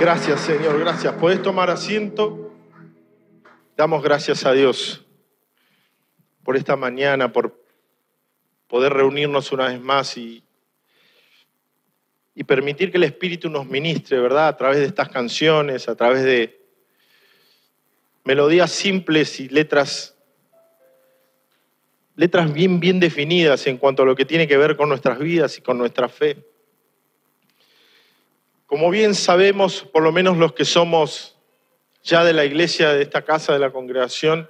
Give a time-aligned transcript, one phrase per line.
[0.00, 1.14] Gracias, Señor, gracias.
[1.14, 2.52] ¿Podés tomar asiento?
[3.76, 5.06] Damos gracias a Dios
[6.42, 7.64] por esta mañana, por
[8.66, 10.44] poder reunirnos una vez más y,
[12.34, 14.48] y permitir que el Espíritu nos ministre, ¿verdad?
[14.48, 16.60] A través de estas canciones, a través de
[18.24, 20.16] melodías simples y letras,
[22.16, 25.56] letras bien, bien definidas en cuanto a lo que tiene que ver con nuestras vidas
[25.56, 26.53] y con nuestra fe.
[28.66, 31.36] Como bien sabemos, por lo menos los que somos
[32.02, 34.48] ya de la iglesia, de esta casa, de la congregación,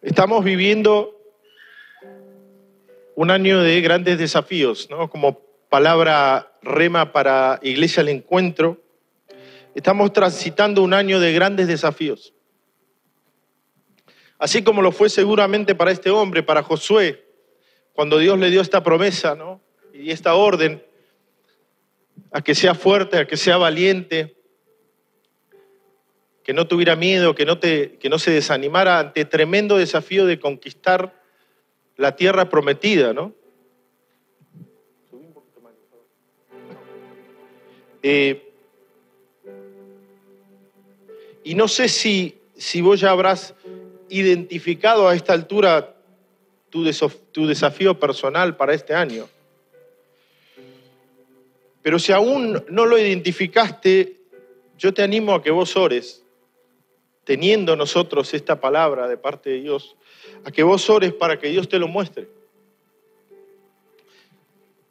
[0.00, 1.20] estamos viviendo
[3.16, 5.10] un año de grandes desafíos, ¿no?
[5.10, 8.80] Como palabra rema para Iglesia al Encuentro,
[9.74, 12.32] estamos transitando un año de grandes desafíos.
[14.38, 17.24] Así como lo fue seguramente para este hombre, para Josué,
[17.92, 19.60] cuando Dios le dio esta promesa, ¿no?
[19.92, 20.82] Y esta orden
[22.30, 24.36] a que sea fuerte, a que sea valiente,
[26.42, 30.38] que no tuviera miedo, que no, te, que no se desanimara ante tremendo desafío de
[30.38, 31.22] conquistar
[31.96, 33.34] la tierra prometida, ¿no?
[38.02, 38.52] Eh,
[41.42, 43.54] y no sé si, si vos ya habrás
[44.10, 45.96] identificado a esta altura
[46.68, 46.84] tu,
[47.32, 49.28] tu desafío personal para este año.
[51.84, 54.16] Pero si aún no lo identificaste,
[54.78, 56.24] yo te animo a que vos ores,
[57.24, 59.94] teniendo nosotros esta palabra de parte de Dios,
[60.46, 62.26] a que vos ores para que Dios te lo muestre.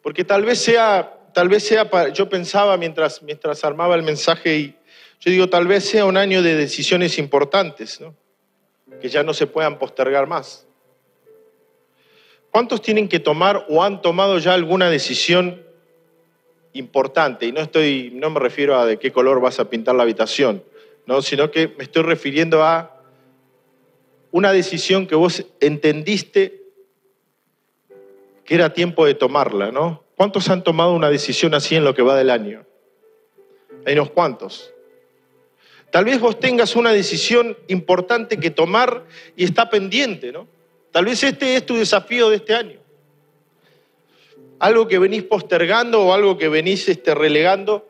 [0.04, 4.76] Porque tal vez sea, tal vez sea, yo pensaba mientras, mientras armaba el mensaje y
[5.20, 8.16] yo digo, tal vez sea un año de decisiones importantes, ¿no?
[9.02, 10.68] que ya no se puedan postergar más.
[12.52, 15.73] ¿Cuántos tienen que tomar o han tomado ya alguna decisión
[16.74, 17.46] importante?
[17.46, 20.64] Y no, estoy, no me refiero a de qué color vas a pintar la habitación,
[21.06, 21.22] ¿no?
[21.22, 23.02] sino que me estoy refiriendo a
[24.32, 26.64] una decisión que vos entendiste
[28.44, 30.04] que era tiempo de tomarla, ¿no?
[30.16, 32.66] ¿Cuántos han tomado una decisión así en lo que va del año?
[33.86, 34.74] Hay unos cuantos.
[35.92, 39.06] Tal vez vos tengas una decisión importante que tomar
[39.36, 40.48] y está pendiente, ¿no?
[40.92, 42.80] Tal vez este es tu desafío de este año.
[44.60, 47.86] Algo que venís postergando o algo que venís este, relegando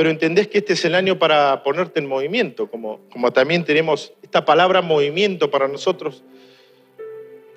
[0.00, 4.14] pero entendés que este es el año para ponerte en movimiento, como, como también tenemos
[4.22, 6.24] esta palabra movimiento para nosotros,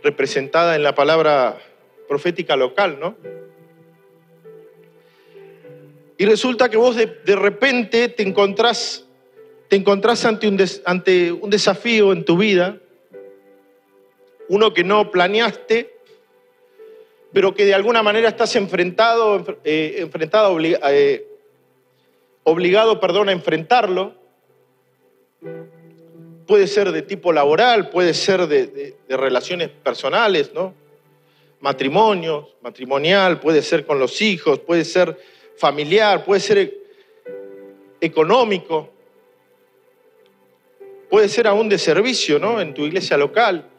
[0.03, 1.57] representada en la palabra
[2.05, 3.15] profética local, ¿no?
[6.17, 9.07] Y resulta que vos de, repente te encontrás,
[9.69, 12.77] te encontrás ante, un ante un desafío en tu vida,
[14.49, 15.92] uno que no planeaste,
[17.33, 21.27] pero que de alguna manera estás enfrentado, eh, enfrentado eh,
[22.43, 24.13] obligado, perdón, a enfrentarlo.
[26.45, 30.75] Puede ser de tipo laboral, puede ser de, relaciones personales, ¿no?
[31.59, 35.17] Matrimonios, matrimonial, puede ser con los hijos, puede ser
[35.57, 36.77] familiar, puede ser
[37.99, 38.89] económico,
[41.09, 42.61] puede ser aún de servicio, ¿no?
[42.61, 43.72] En tu iglesia local.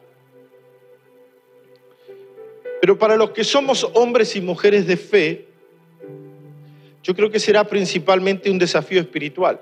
[2.81, 5.47] Pero para los que somos hombres y mujeres de fe,
[7.03, 9.61] yo creo que será principalmente un desafío espiritual.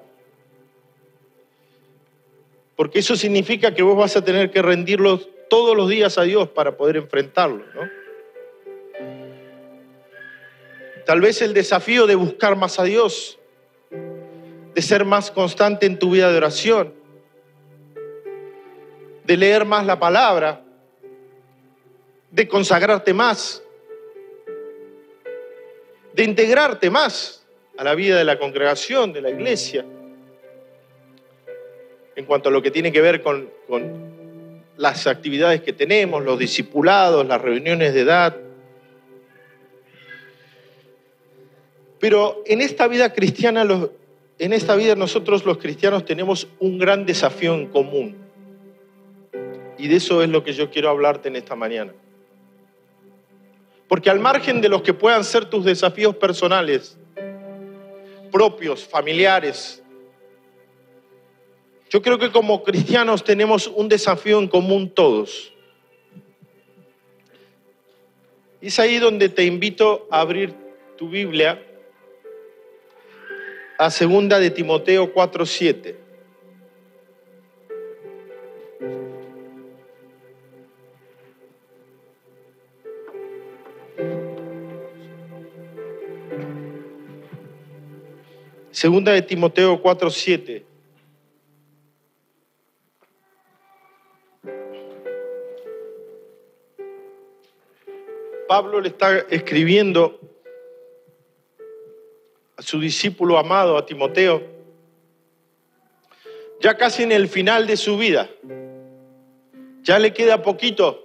[2.75, 5.19] Porque eso significa que vos vas a tener que rendirlo
[5.49, 8.03] todos los días a Dios para poder enfrentarlo, ¿no?
[11.05, 13.37] Tal vez el desafío de buscar más a Dios,
[14.73, 16.93] de ser más constante en tu vida de oración,
[19.25, 20.63] de leer más la palabra,
[22.33, 23.61] de consagrarte más,
[26.13, 27.45] de integrarte más
[27.77, 29.85] a la vida de la congregación, de la iglesia,
[32.15, 33.51] en cuanto a lo que tiene que ver con,
[34.77, 38.35] las actividades que tenemos, los discipulados, las reuniones de edad.
[41.99, 43.63] Pero en esta vida cristiana,
[44.39, 48.17] en esta vida nosotros los cristianos tenemos un gran desafío en común.
[49.77, 51.93] Y de eso es lo que yo quiero hablarte en esta mañana.
[53.87, 56.97] Porque al margen de los que puedan ser tus desafíos personales,
[58.31, 59.83] propios, familiares,
[61.89, 65.53] yo creo que como cristianos tenemos un desafío en común todos.
[68.59, 70.55] Es ahí donde te invito a abrir
[70.97, 71.61] tu Biblia
[73.77, 76.02] a segunda de Timoteo 4:7.
[88.73, 90.65] Segunda de Timoteo 4, 7.
[98.47, 100.19] Pablo le está escribiendo
[102.57, 104.41] a su discípulo amado, a Timoteo,
[106.59, 108.27] ya casi en el final de su vida.
[109.83, 110.99] Ya le queda poquito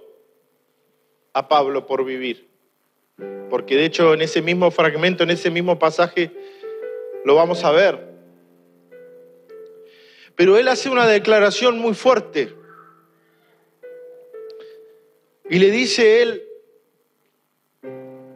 [1.33, 2.49] a Pablo por vivir.
[3.51, 6.31] Porque de hecho en ese mismo fragmento, en ese mismo pasaje,
[7.25, 8.09] lo vamos a ver.
[10.35, 12.55] Pero él hace una declaración muy fuerte.
[15.49, 16.43] Y le dice él,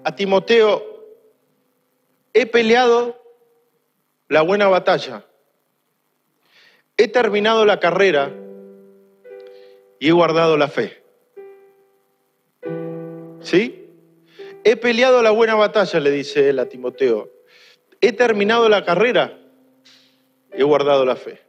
[0.03, 1.05] a Timoteo,
[2.33, 3.21] he peleado
[4.27, 5.25] la buena batalla,
[6.97, 8.33] he terminado la carrera
[9.99, 11.03] y he guardado la fe.
[13.41, 13.87] ¿Sí?
[14.63, 17.29] He peleado la buena batalla, le dice él a Timoteo.
[18.05, 19.39] He terminado la carrera
[20.51, 21.39] he guardado la fe.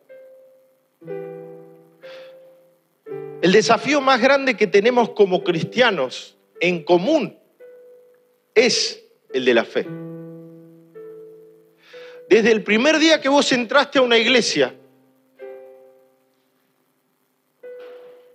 [3.43, 7.37] El desafío más grande que tenemos como cristianos en común
[8.55, 9.85] es el de la fe.
[12.29, 14.73] Desde el primer día que vos entraste a una iglesia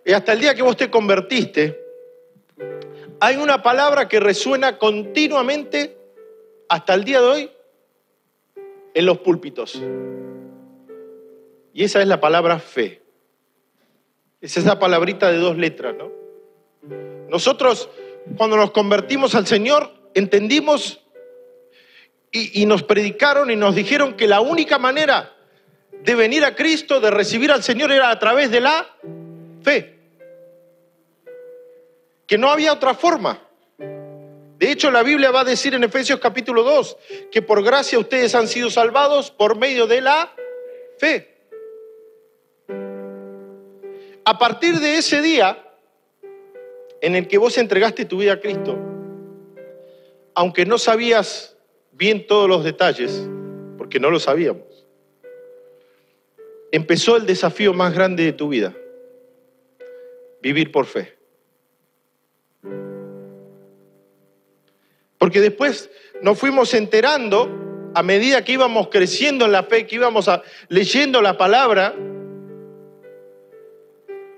[0.04, 1.82] y hasta el día que vos te convertiste,
[3.22, 5.96] hay una palabra que resuena continuamente
[6.68, 7.52] hasta el día de hoy
[8.94, 9.82] en los púlpitos.
[11.74, 13.02] Y esa es la palabra fe.
[14.42, 16.12] Es esa palabrita de dos letras, ¿no?
[17.30, 17.90] Nosotros,
[18.38, 21.02] cuando nos convertimos al Señor, entendimos
[22.32, 25.36] y, nos predicaron y nos dijeron que la única manera
[26.04, 28.88] de venir a Cristo, de recibir al Señor, era a través de la
[29.64, 30.00] fe.
[32.28, 33.42] Que no había otra forma.
[34.60, 36.98] De hecho, la Biblia va a decir en Efesios capítulo 2
[37.32, 40.36] que por gracia ustedes han sido salvados por medio de la
[40.98, 41.34] fe.
[44.26, 45.66] A partir de ese día
[47.00, 48.78] en el que vos entregaste tu vida a Cristo,
[50.34, 51.56] aunque no sabías
[51.94, 53.30] bien todos los detalles,
[53.78, 54.86] porque no lo sabíamos,
[56.74, 58.76] empezó el desafío más grande de tu vida,
[60.42, 61.19] vivir por fe.
[65.20, 65.92] Porque después
[66.24, 70.30] nos fuimos enterando, a medida que íbamos creciendo en la fe, que íbamos
[70.70, 71.94] leyendo la palabra,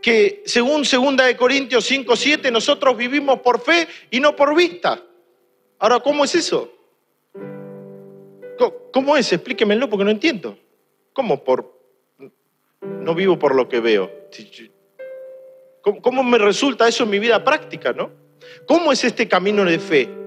[0.02, 5.02] que según 2 de Corintios 5, 7, nosotros vivimos por fe y no por vista.
[5.78, 6.74] Ahora, ¿cómo es eso?
[8.92, 9.32] ¿Cómo es?
[9.32, 10.58] Explíquemelo porque no entiendo.
[11.14, 11.80] ¿Cómo por
[12.82, 14.12] no vivo por lo que veo?
[16.02, 18.12] ¿Cómo me resulta eso en mi vida práctica, no?
[18.66, 20.21] ¿Cómo es este camino de fe?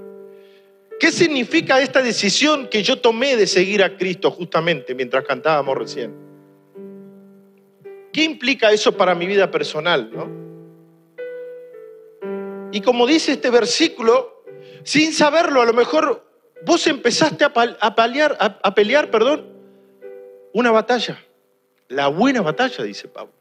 [0.98, 6.14] ¿Qué significa esta decisión que yo tomé de seguir a Cristo justamente mientras cantábamos recién?
[8.12, 10.44] ¿Qué implica eso para mi vida personal, no?
[12.70, 14.44] Y como dice este versículo,
[14.82, 16.24] sin saberlo, a lo mejor
[16.64, 17.52] vos empezaste a,
[17.94, 19.46] pelear, a pelear, perdón,
[20.52, 21.18] una batalla.
[21.88, 23.32] La buena batalla, dice Pablo.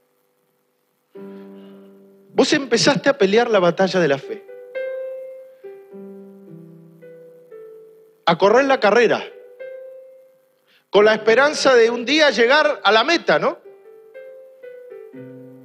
[2.33, 4.52] Vos empezaste a pelear la batalla de la fe.
[8.25, 9.23] A correr la carrera.
[10.89, 13.59] Con la esperanza de un día llegar a la meta, ¿no?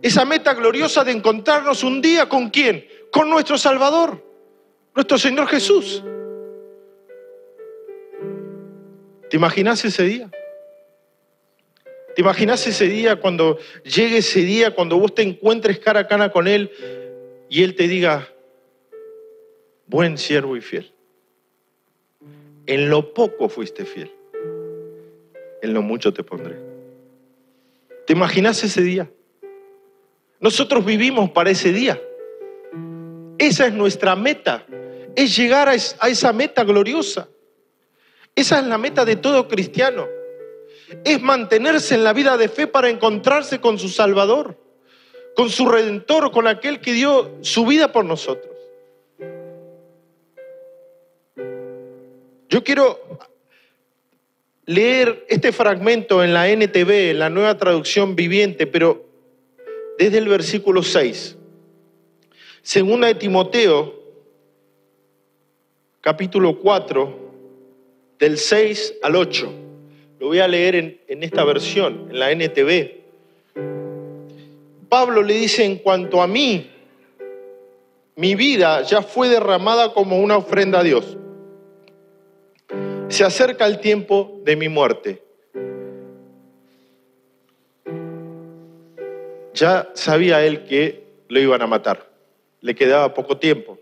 [0.00, 2.86] Esa meta gloriosa de encontrarnos un día con quién?
[3.10, 4.28] Con nuestro Salvador
[4.98, 6.02] nuestro Señor Jesús.
[9.30, 10.28] ¿Te imaginas ese día?
[12.16, 16.32] ¿Te imaginas ese día cuando llegue ese día, cuando vos te encuentres cara a cara
[16.32, 16.72] con Él
[17.48, 18.28] y Él te diga,
[19.86, 20.92] buen siervo y fiel?
[22.68, 24.14] En lo poco fuiste fiel,
[25.62, 26.56] en lo mucho te pondré.
[28.06, 29.10] ¿Te imaginas ese día?
[30.38, 32.00] Nosotros vivimos para ese día.
[33.38, 34.64] Esa es nuestra meta
[35.18, 37.28] es llegar a esa meta gloriosa.
[38.36, 40.06] Esa es la meta de todo cristiano.
[41.02, 44.56] Es mantenerse en la vida de fe para encontrarse con su Salvador,
[45.34, 48.54] con su Redentor, con aquel que dio su vida por nosotros.
[52.48, 52.98] Yo quiero
[54.64, 59.04] leer este fragmento en la NTV, en la nueva traducción viviente, pero
[59.98, 61.36] desde el versículo 6.
[62.62, 63.98] Segunda de Timoteo
[66.00, 67.18] capítulo 4,
[68.18, 69.52] del 6 al 8.
[70.18, 72.98] Lo voy a leer en, en esta versión, en la NTV.
[74.88, 76.70] Pablo le dice, en cuanto a mí,
[78.16, 81.18] mi vida ya fue derramada como una ofrenda a Dios
[83.08, 85.22] se acerca el tiempo de mi muerte.
[89.54, 92.08] Ya sabía él que lo iban a matar,
[92.60, 93.78] le quedaba poco tiempo.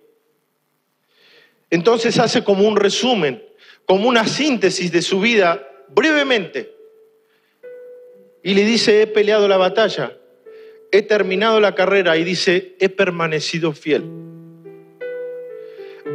[1.70, 3.42] Entonces hace como un resumen,
[3.84, 6.72] como una síntesis de su vida brevemente.
[8.42, 10.16] Y le dice, he peleado la batalla,
[10.92, 14.04] he terminado la carrera y dice, he permanecido fiel.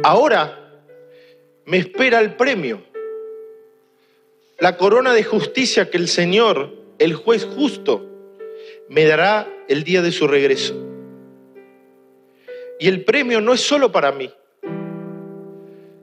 [0.02, 0.80] Ahora
[1.66, 2.91] me espera el premio
[4.62, 8.08] la corona de justicia que el Señor, el juez justo,
[8.88, 10.72] me dará el día de su regreso.
[12.78, 14.32] Y el premio no es solo para mí,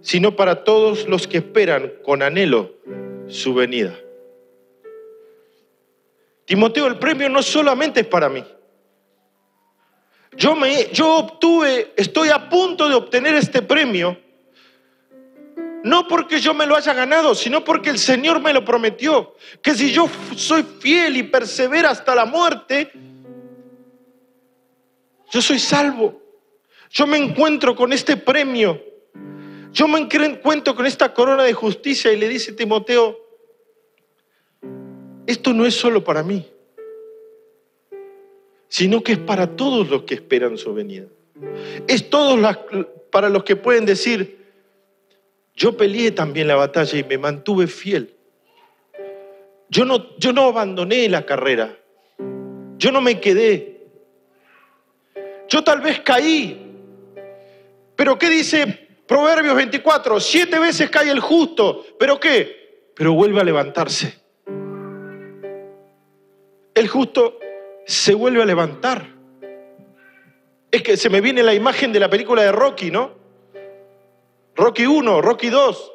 [0.02, 2.76] sino para todos los que esperan con anhelo
[3.28, 3.98] su venida.
[6.44, 8.44] Timoteo, el premio no solamente es para mí.
[10.36, 14.18] Yo, me, yo obtuve, estoy a punto de obtener este premio,
[15.84, 19.74] no porque yo me lo haya ganado, sino porque el Señor me lo prometió, que
[19.74, 22.92] si yo soy fiel y persevera hasta la muerte,
[25.32, 26.22] yo soy salvo.
[26.90, 28.84] Yo me encuentro con este premio.
[29.72, 33.18] Yo me encuentro con esta corona de justicia y le dice Timoteo,
[35.28, 36.48] esto no es solo para mí,
[38.68, 41.06] sino que es para todos los que esperan su venida.
[41.88, 42.40] Es todos
[43.12, 44.39] para los que pueden decir,
[45.60, 48.16] yo peleé también la batalla y me mantuve fiel.
[49.70, 51.78] Yo no, yo no abandoné la carrera.
[52.78, 53.84] Yo no me quedé.
[55.48, 56.66] Yo tal vez caí.
[57.96, 60.20] Pero ¿qué dice Proverbios 24?
[60.20, 61.86] Siete veces cae el justo.
[62.00, 62.92] ¿Pero qué?
[62.96, 64.20] Pero vuelve a levantarse
[66.80, 67.40] el justo
[67.86, 69.08] se vuelve a levantar.
[70.72, 73.19] Es que se me viene la imagen de la película de Rocky, ¿no?
[74.60, 75.92] Rocky 1, Rocky 2.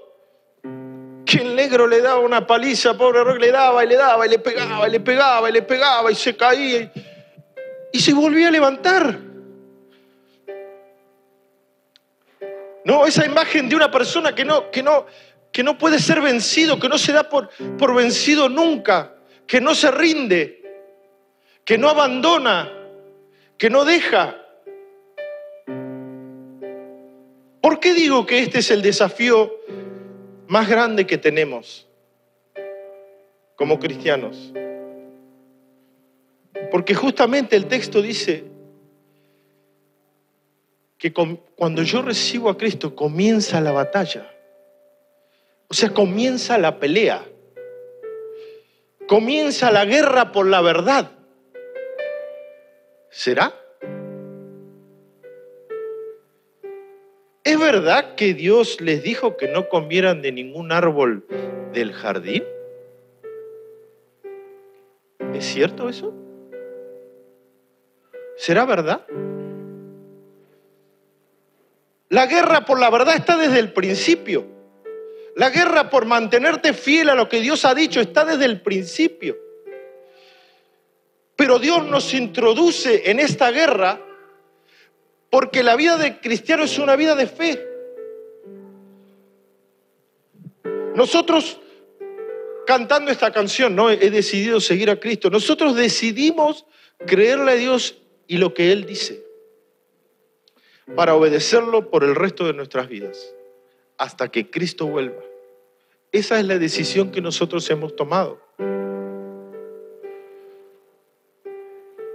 [1.27, 4.31] Que el negro le daba una paliza, pobre Rocky, le daba y le daba y
[4.31, 6.91] le pegaba y le pegaba y le pegaba y se caía
[7.93, 9.19] y, se volvía a levantar.
[12.87, 15.07] No, esa imagen de una persona que no, que no,
[15.53, 19.15] que no puede ser vencido, que no se da por, por vencido nunca,
[19.47, 20.63] que no se rinde,
[21.67, 22.71] que no abandona,
[23.59, 24.44] que no deja.
[27.65, 29.51] ¿Por qué digo que este es el desafío
[30.49, 31.89] más grande que tenemos
[33.57, 34.53] como cristianos?
[36.71, 38.45] Porque justamente el texto dice
[40.99, 41.15] que
[41.57, 44.31] cuando yo recibo a Cristo comienza la batalla.
[45.69, 47.25] O sea, comienza la pelea.
[49.09, 51.13] Comienza la guerra por la verdad.
[53.09, 53.64] ¿Será?
[57.45, 61.27] ¿Es verdad que Dios les dijo que no comieran de ningún árbol
[61.75, 62.43] del jardín?
[65.35, 66.15] ¿Es cierto eso?
[68.39, 69.07] ¿Será verdad?
[72.09, 74.47] La guerra por la verdad está desde el principio.
[75.37, 79.37] La guerra por mantenerte fiel a lo que Dios ha dicho está desde el principio.
[81.37, 84.01] Pero Dios nos introduce en esta guerra
[85.35, 87.67] porque la vida de cristiano es una vida de fe.
[90.95, 91.59] Nosotros,
[92.69, 93.91] cantando esta canción, ¿no?
[93.91, 95.31] He decidido seguir a Cristo.
[95.31, 96.67] Nosotros decidimos
[97.05, 97.97] creerle a Dios
[98.29, 99.25] y lo que Él dice
[100.95, 103.35] para obedecerlo por el resto de nuestras vidas,
[103.99, 105.21] hasta que Cristo vuelva.
[106.13, 108.41] Esa es la decisión que nosotros hemos tomado.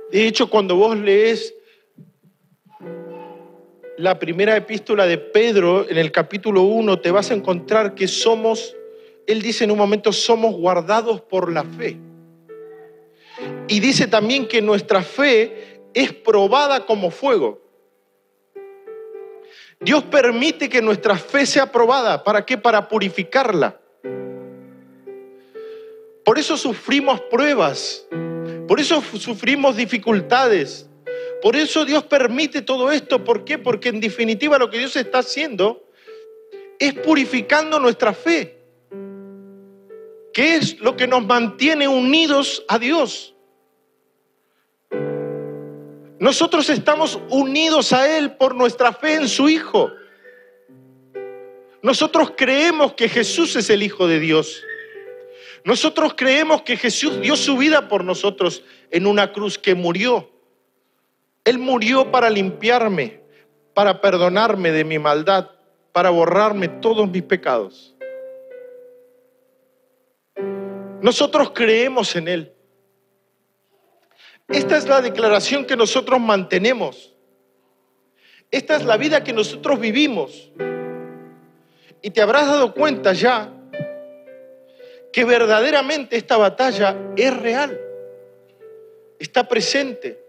[0.10, 1.54] De hecho, cuando vos lees
[4.00, 8.74] la primera epístola de Pedro en el capítulo 1, te vas a encontrar que somos,
[9.28, 11.98] él dice en un momento, somos guardados por la fe.
[13.68, 17.62] Y dice también que nuestra fe es probada como fuego.
[19.82, 22.24] Dios permite que nuestra fe sea probada.
[22.24, 22.58] ¿Para qué?
[22.58, 23.82] Para purificarla.
[26.24, 28.08] Por eso sufrimos pruebas.
[28.66, 30.89] Por eso sufrimos dificultades.
[31.42, 33.24] Por eso Dios permite todo esto.
[33.24, 33.58] ¿Por qué?
[33.58, 35.90] Porque en definitiva lo que Dios está haciendo
[36.78, 38.58] es purificando nuestra fe.
[40.34, 43.36] ¿Qué es lo que nos mantiene unidos a Dios?
[46.20, 49.92] Nosotros estamos unidos a Él por nuestra fe en su Hijo.
[51.82, 54.62] Nosotros creemos que Jesús es el Hijo de Dios.
[55.64, 60.30] Nosotros creemos que Jesús dio su vida por nosotros en una cruz que murió.
[61.44, 63.22] Él murió para limpiarme,
[63.74, 65.50] para perdonarme de mi maldad,
[65.92, 67.96] para borrarme todos mis pecados.
[71.02, 72.54] Nosotros creemos en Él.
[74.48, 77.16] Esta es la declaración que nosotros mantenemos.
[78.52, 80.52] Esta es la vida que nosotros vivimos.
[82.02, 83.54] Y te habrás dado cuenta ya
[85.12, 87.80] que verdaderamente esta batalla es real,
[89.18, 90.24] está presente,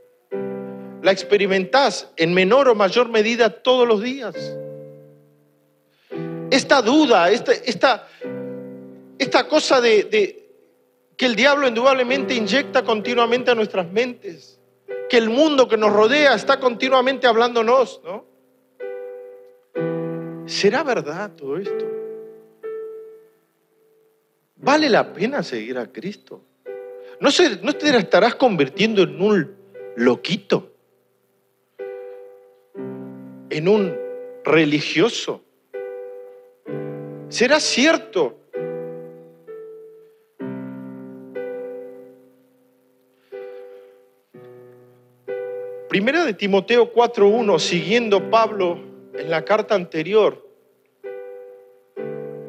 [1.02, 4.34] la experimentás en menor o mayor medida todos los días.
[6.50, 8.08] Esta duda, esta, esta,
[9.18, 10.50] esta cosa de, de
[11.16, 14.58] que el diablo indudablemente inyecta continuamente a nuestras mentes,
[15.08, 18.24] que el mundo que nos rodea está continuamente hablándonos, ¿no?
[20.46, 21.86] ¿Será verdad todo esto?
[24.56, 26.42] ¿Vale la pena seguir a Cristo?
[27.20, 29.56] ¿No, se, no te estarás convirtiendo en un
[29.96, 30.69] loquito?
[33.50, 33.96] ¿En un
[34.44, 35.42] religioso?
[37.28, 38.38] ¿Será cierto?
[45.88, 48.78] Primera de Timoteo 4.1, siguiendo Pablo
[49.14, 50.48] en la carta anterior,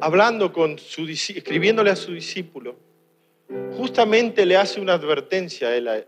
[0.00, 2.76] hablando con su escribiéndole a su discípulo,
[3.76, 6.04] justamente le hace una advertencia a, él, a,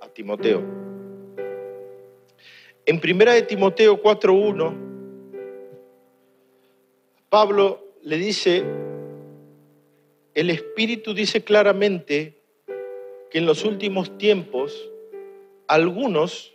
[0.00, 0.89] a Timoteo.
[2.90, 4.74] En primera de Timoteo 4.1,
[7.28, 8.64] Pablo le dice,
[10.34, 12.42] el Espíritu dice claramente
[13.30, 14.90] que en los últimos tiempos
[15.68, 16.52] algunos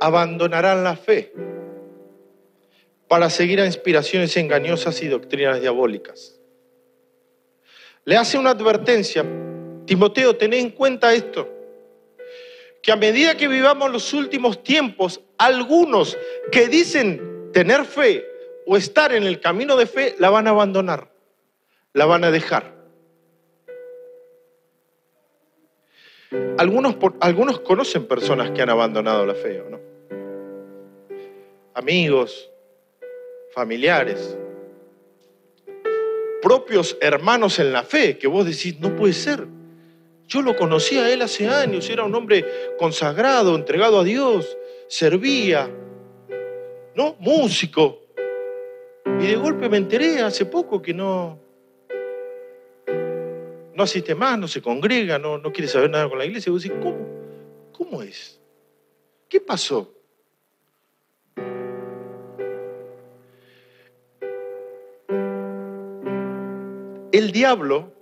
[0.00, 1.32] abandonarán la fe
[3.06, 6.40] para seguir a inspiraciones engañosas y doctrinas diabólicas.
[8.04, 9.24] Le hace una advertencia,
[9.84, 11.48] Timoteo, ten en cuenta esto,
[12.86, 16.16] que a medida que vivamos los últimos tiempos, algunos
[16.52, 18.24] que dicen tener fe
[18.64, 21.10] o estar en el camino de fe, la van a abandonar,
[21.94, 22.76] la van a dejar.
[26.58, 29.80] Algunos, algunos conocen personas que han abandonado la fe, ¿o no?
[31.74, 32.48] Amigos,
[33.52, 34.38] familiares,
[36.40, 39.55] propios hermanos en la fe, que vos decís, no puede ser.
[40.28, 42.44] Yo lo conocía a él hace años, era un hombre
[42.78, 44.56] consagrado, entregado a Dios,
[44.88, 45.70] servía,
[46.94, 47.16] ¿no?
[47.20, 48.00] Músico.
[49.20, 51.38] Y de golpe me enteré hace poco que no,
[53.74, 56.50] no asiste más, no se congrega, no, no quiere saber nada con la iglesia.
[56.50, 57.06] Y vos decís, ¿cómo?
[57.72, 58.40] ¿Cómo es?
[59.28, 59.92] ¿Qué pasó?
[67.12, 67.92] El diablo,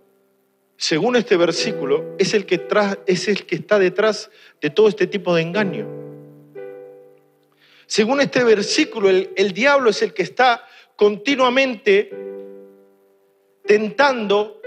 [0.76, 2.66] según este versículo, es el que,
[3.06, 5.86] es el que está detrás de todo este tipo de engaño.
[7.86, 12.10] Según este versículo, el, el diablo es el que está continuamente
[13.66, 14.60] tentando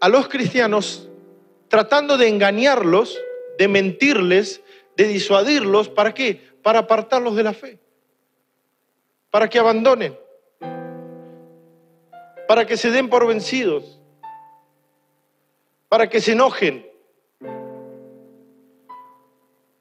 [0.00, 1.08] a los cristianos,
[1.68, 3.18] tratando de engañarlos,
[3.58, 4.60] de mentirles,
[4.96, 5.88] de disuadirlos.
[5.88, 6.40] ¿Para qué?
[6.62, 7.78] Para apartarlos de la fe.
[9.30, 10.16] Para que abandonen
[12.48, 13.97] para que se den por vencidos,
[15.88, 16.86] para que se enojen,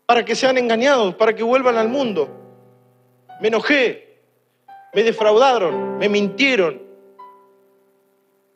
[0.06, 2.30] para que sean engañados, para que vuelvan al mundo.
[3.42, 4.22] Me enojé,
[4.94, 6.82] me defraudaron, me mintieron.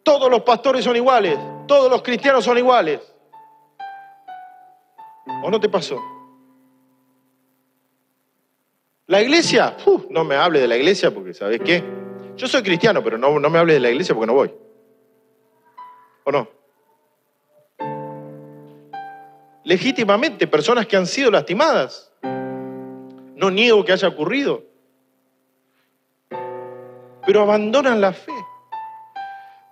[0.03, 1.37] Todos los pastores son iguales,
[1.67, 3.01] todos los cristianos son iguales.
[5.43, 5.99] ¿O no te pasó?
[9.07, 9.75] La iglesia,
[10.09, 11.83] no me hable de la iglesia porque ¿sabes qué?
[12.37, 14.53] Yo soy cristiano, pero no, no me hable de la iglesia porque no voy.
[16.23, 16.60] ¿O no?
[19.71, 22.11] Legítimamente, personas que han sido lastimadas.
[22.21, 24.65] No niego que haya ocurrido.
[27.25, 28.33] Pero abandonan la fe.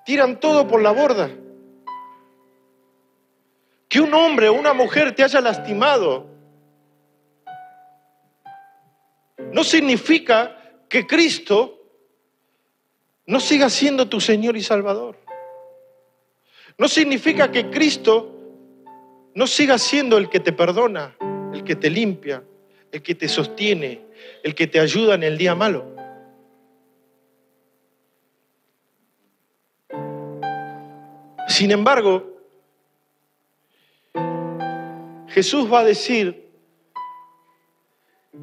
[0.05, 1.29] Tiran todo por la borda.
[3.89, 6.27] Que un hombre o una mujer te haya lastimado
[9.51, 10.55] no significa
[10.87, 11.77] que Cristo
[13.25, 15.17] no siga siendo tu Señor y Salvador.
[16.77, 18.37] No significa que Cristo
[19.39, 21.15] no siga siendo el que te perdona,
[21.53, 22.43] el que te limpia,
[22.91, 24.01] el que te sostiene,
[24.43, 25.95] el que te ayuda en el día malo.
[31.47, 32.37] Sin embargo,
[35.29, 36.51] Jesús va a decir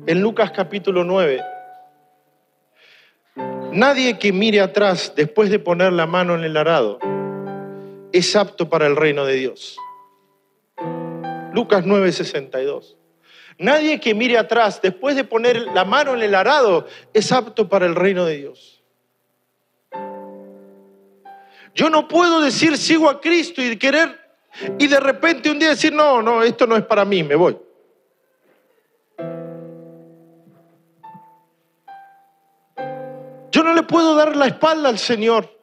[0.07, 1.43] en Lucas capítulo 9,
[3.73, 6.99] Nadie que mire atrás después de poner la mano en el arado
[8.13, 9.77] es apto para el reino de Dios.
[11.57, 12.97] Lucas 9:62.
[13.57, 17.87] Nadie que mire atrás después de poner la mano en el arado es apto para
[17.87, 18.83] el reino de Dios.
[21.75, 24.21] Yo no puedo decir sigo a Cristo y querer
[24.79, 27.59] Y de repente un día decir, no, no, esto no es para mí, me voy.
[33.51, 35.56] Yo no le puedo dar la espalda al Señor.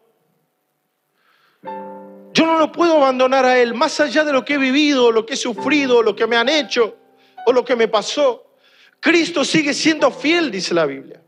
[2.34, 5.24] Yo no lo puedo abandonar a Él, más allá de lo que he vivido, lo
[5.24, 6.98] que he sufrido, lo que me han hecho
[7.46, 8.56] o lo que me pasó.
[9.00, 11.22] Cristo sigue siendo fiel, dice la Biblia.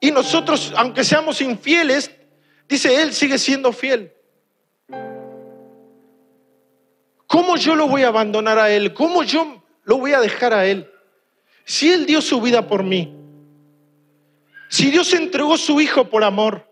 [0.00, 2.10] Y nosotros, aunque seamos infieles,
[2.68, 4.12] dice Él sigue siendo fiel.
[7.26, 8.92] ¿Cómo yo lo voy a abandonar a Él?
[8.92, 10.90] ¿Cómo yo lo voy a dejar a Él?
[11.64, 13.16] Si Él dio su vida por mí,
[14.68, 16.71] si Dios entregó su Hijo por amor,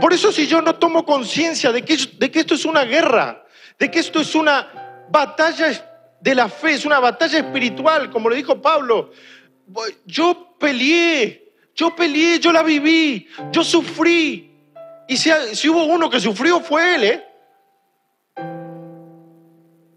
[0.00, 3.44] por eso si yo no tomo conciencia de que, de que esto es una guerra,
[3.78, 8.34] de que esto es una batalla de la fe, es una batalla espiritual, como lo
[8.34, 9.12] dijo Pablo,
[10.04, 14.50] yo peleé, yo peleé, yo la viví, yo sufrí.
[15.08, 17.24] Y si, si hubo uno que sufrió fue él, ¿eh?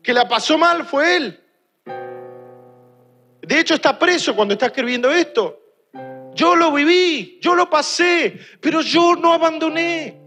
[0.02, 1.44] Que la pasó mal fue él.
[3.42, 5.61] De hecho está preso cuando está escribiendo esto.
[6.34, 10.20] Yo lo viví, yo lo pasé, pero yo no abandoné.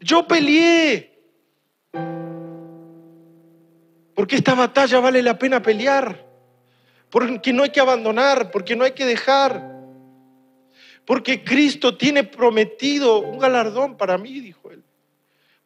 [0.00, 1.10] Yo peleé.
[4.14, 6.24] Porque esta batalla vale la pena pelear.
[7.10, 9.72] Porque no hay que abandonar, porque no hay que dejar.
[11.04, 14.82] Porque Cristo tiene prometido un galardón para mí, dijo él.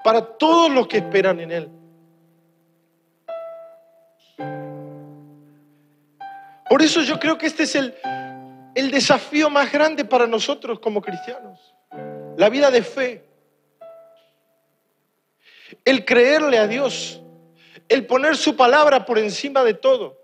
[0.02, 1.68] Para todos los que esperan en él.
[6.68, 7.94] Por eso yo creo que este es el,
[8.74, 11.58] el desafío más grande para nosotros como cristianos.
[12.36, 13.24] La vida de fe.
[15.84, 17.20] El creerle a Dios.
[17.88, 20.18] El poner su palabra por encima de todo.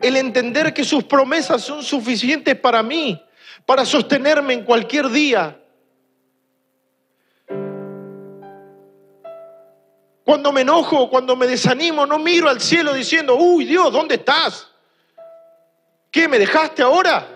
[0.00, 3.22] El entender que sus promesas son suficientes para mí,
[3.64, 5.60] para sostenerme en cualquier día.
[10.24, 14.68] Cuando me enojo, cuando me desanimo, no miro al cielo diciendo, uy Dios, ¿dónde estás?
[16.10, 17.35] ¿Qué me dejaste ahora?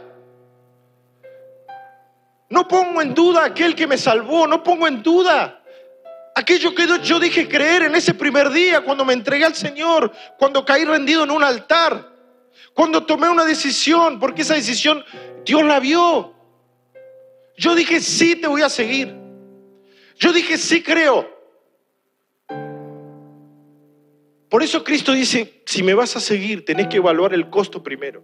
[2.50, 5.60] No pongo en duda aquel que me salvó, no pongo en duda
[6.34, 10.64] aquello que yo dije creer en ese primer día cuando me entregué al Señor, cuando
[10.64, 12.10] caí rendido en un altar,
[12.74, 15.04] cuando tomé una decisión, porque esa decisión
[15.44, 16.34] Dios la vio.
[17.56, 19.14] Yo dije, sí, te voy a seguir.
[20.18, 21.28] Yo dije, sí, creo.
[24.48, 28.22] Por eso Cristo dice, si me vas a seguir, tenés que evaluar el costo primero.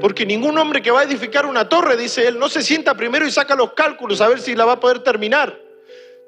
[0.00, 3.26] Porque ningún hombre que va a edificar una torre, dice él, no se sienta primero
[3.26, 5.60] y saca los cálculos a ver si la va a poder terminar.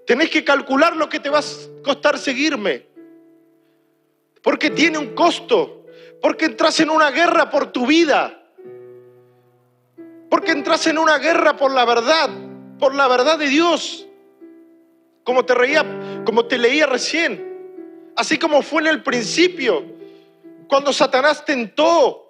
[0.06, 2.86] Tenés que calcular lo que te va a costar seguirme.
[4.42, 5.84] Porque tiene un costo.
[6.22, 8.42] Porque entras en una guerra por tu vida.
[10.30, 12.30] Porque entras en una guerra por la verdad,
[12.78, 14.06] por la verdad de Dios.
[15.24, 15.84] Como te reía,
[16.24, 18.12] como te leía recién.
[18.14, 19.84] Así como fue en el principio,
[20.68, 22.27] cuando Satanás tentó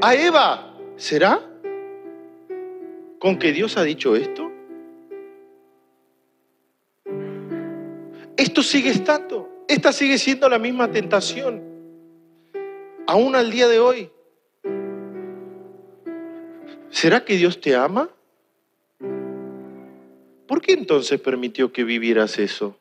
[0.00, 0.76] a Eva.
[0.96, 1.40] ¿Será?
[3.18, 4.50] ¿Con que Dios ha dicho esto?
[8.36, 9.48] Esto sigue estando.
[9.66, 11.62] Esta sigue siendo la misma tentación.
[13.06, 14.10] Aún al día de hoy.
[16.90, 18.10] ¿Será que Dios te ama?
[20.46, 22.76] ¿Por qué entonces permitió que vivieras eso?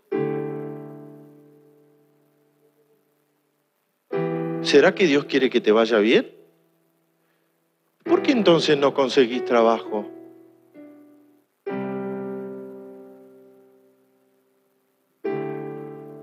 [4.62, 6.43] ¿Será que Dios quiere que te vaya bien?
[8.04, 10.10] ¿Por qué entonces no conseguís trabajo?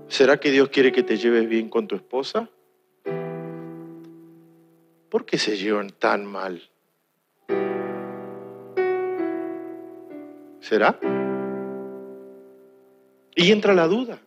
[0.07, 2.47] ¿Será que Dios quiere que te lleves bien con tu esposa?
[5.09, 6.61] ¿Por qué se llevan tan mal?
[10.59, 10.99] ¿Será?
[13.35, 14.19] Y entra la duda.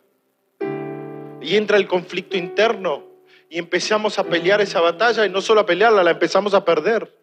[1.39, 3.03] Y entra el conflicto interno.
[3.49, 7.14] Y empezamos a pelear esa batalla y no solo a pelearla, la empezamos a perder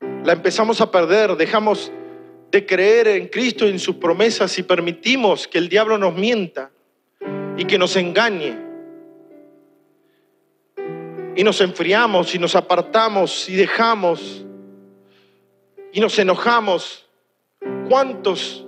[0.00, 1.92] la empezamos a perder, dejamos
[2.50, 6.70] de creer en Cristo y en sus promesas y permitimos que el diablo nos mienta
[7.56, 8.56] y que nos engañe.
[11.36, 14.44] Y nos enfriamos y nos apartamos y dejamos
[15.92, 17.06] y nos enojamos.
[17.88, 18.66] ¿Cuántos,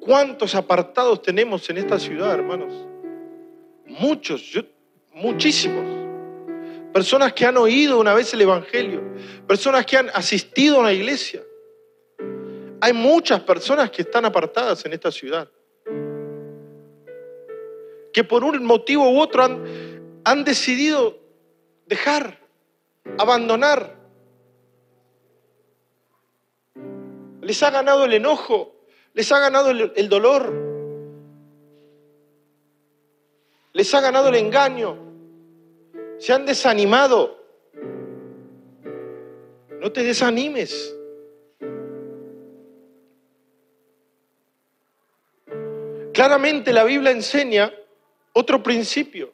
[0.00, 2.72] cuántos apartados tenemos en esta ciudad, hermanos?
[3.86, 4.62] Muchos, yo,
[5.12, 5.99] muchísimos.
[6.92, 9.02] Personas que han oído una vez el Evangelio.
[9.46, 11.42] Personas que han asistido a una iglesia.
[12.80, 15.48] Hay muchas personas que están apartadas en esta ciudad.
[18.12, 19.44] Que por un motivo u otro
[20.24, 21.18] han, decidido
[21.86, 22.38] dejar,
[23.18, 23.98] abandonar.
[27.42, 28.76] les ha ganado el enojo,
[29.14, 30.52] les ha ganado el dolor,
[33.72, 35.09] les ha ganado el engaño,
[36.20, 37.42] se han desanimado.
[39.80, 40.94] No te desanimes.
[46.12, 47.72] Claramente la Biblia enseña
[48.34, 49.32] otro principio,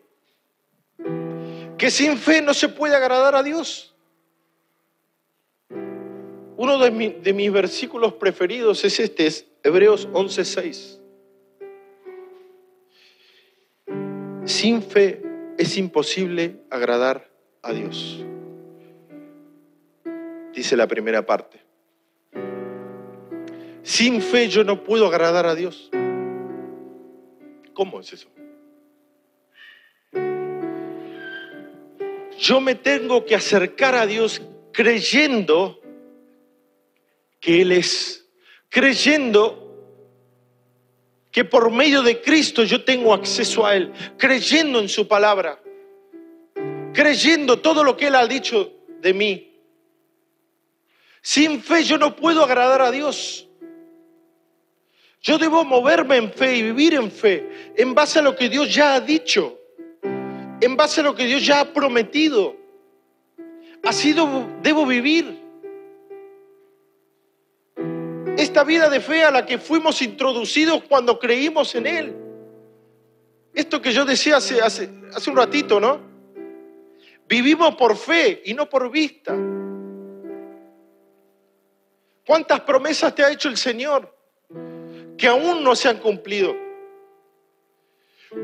[1.76, 3.92] que sin fe no se puede agradar a Dios.
[6.56, 6.90] Uno de,
[7.32, 11.00] mis versículos preferidos es este, es Hebreos 11:6.
[14.44, 15.25] Sin fe
[15.58, 17.30] es imposible agradar
[17.62, 18.24] a Dios.
[20.52, 21.60] Dice la primera parte.
[23.82, 25.90] Sin fe yo no puedo agradar a Dios.
[27.72, 28.28] ¿Cómo es eso?
[32.38, 34.42] Yo me tengo que acercar a Dios
[34.72, 35.80] creyendo
[37.40, 38.28] que Él es,
[38.68, 39.65] creyendo
[41.36, 45.60] que por medio de Cristo yo tengo acceso a Él, creyendo en su palabra,
[46.94, 48.72] creyendo todo lo que Él ha dicho
[49.02, 49.52] de mí.
[51.20, 53.46] Sin fe yo no puedo agradar a Dios.
[55.20, 58.74] Yo debo moverme en fe y vivir en fe, en base a lo que Dios
[58.74, 59.58] ya ha dicho,
[60.58, 62.56] en base a lo que Dios ya ha prometido.
[63.82, 64.14] Así
[64.62, 65.45] debo vivir.
[68.46, 72.16] Esta vida de fe a la que fuimos introducidos cuando creímos en Él.
[73.52, 76.00] Esto que yo decía hace, hace, hace un ratito, ¿no?
[77.28, 79.36] Vivimos por fe y no por vista.
[82.24, 84.16] ¿Cuántas promesas te ha hecho el Señor
[85.18, 86.54] que aún no se han cumplido?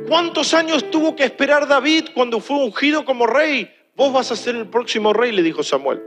[0.08, 3.72] ¿Cuántos años tuvo que esperar David cuando fue ungido como rey?
[3.94, 6.02] Vos vas a ser el próximo rey, le dijo Samuel.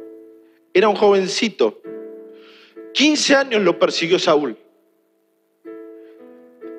[0.73, 1.81] Era un jovencito
[2.95, 4.57] 15 años lo persiguió Saúl.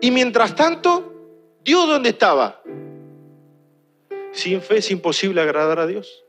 [0.01, 1.13] Y mientras tanto,
[1.63, 2.63] Dios dónde estaba?
[4.33, 6.25] Sin fe es imposible agradar a Dios.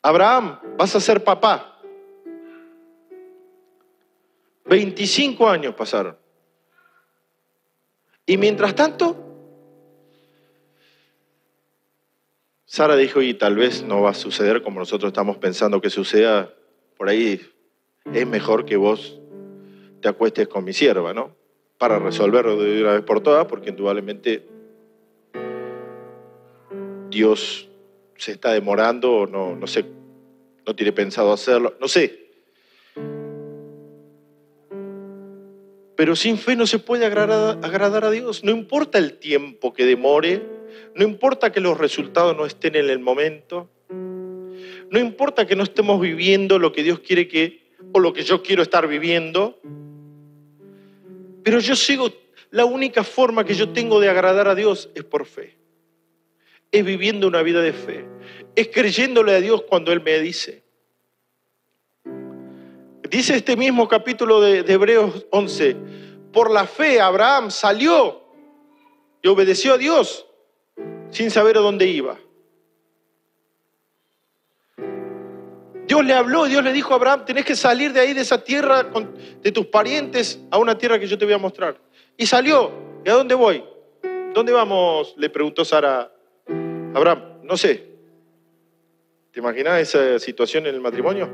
[0.00, 1.78] Abraham, vas a ser papá.
[4.64, 6.16] 25 años pasaron.
[8.24, 9.23] Y mientras tanto,
[12.74, 16.52] Sara dijo, y tal vez no va a suceder como nosotros estamos pensando que suceda,
[16.96, 17.40] por ahí
[18.12, 19.20] es mejor que vos
[20.00, 21.36] te acuestes con mi sierva, ¿no?
[21.78, 24.48] Para resolverlo de una vez por todas, porque indudablemente
[27.10, 27.68] Dios
[28.16, 29.84] se está demorando o no, no sé,
[30.66, 32.26] no tiene pensado hacerlo, no sé.
[35.94, 39.86] Pero sin fe no se puede agradar, agradar a Dios, no importa el tiempo que
[39.86, 40.53] demore,
[40.94, 43.68] no importa que los resultados no estén en el momento.
[44.90, 48.42] No importa que no estemos viviendo lo que Dios quiere que, o lo que yo
[48.42, 49.60] quiero estar viviendo.
[51.42, 52.10] Pero yo sigo,
[52.50, 55.56] la única forma que yo tengo de agradar a Dios es por fe.
[56.70, 58.04] Es viviendo una vida de fe.
[58.54, 60.62] Es creyéndole a Dios cuando Él me dice.
[63.10, 65.76] Dice este mismo capítulo de, Hebreos 11,
[66.32, 68.22] por la fe Abraham salió
[69.22, 70.26] y obedeció a Dios
[71.14, 72.18] sin saber a dónde iba.
[75.86, 78.42] Dios le habló, Dios le dijo a Abraham, tenés que salir de ahí, de esa
[78.42, 78.84] tierra,
[79.40, 81.78] de tus parientes, a una tierra que yo te voy a mostrar.
[82.16, 82.72] Y salió.
[83.04, 83.62] ¿Y a dónde voy?
[84.32, 85.14] ¿Dónde vamos?
[85.16, 86.10] Le preguntó Sara
[86.94, 87.40] Abraham.
[87.42, 87.86] No sé.
[89.30, 91.28] ¿Te imaginas esa situación en el matrimonio?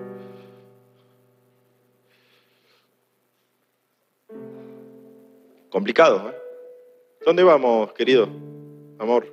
[5.71, 6.31] Complicado.
[6.31, 6.35] ¿eh?
[7.25, 8.29] ¿Dónde vamos, querido?
[8.99, 9.33] Amor.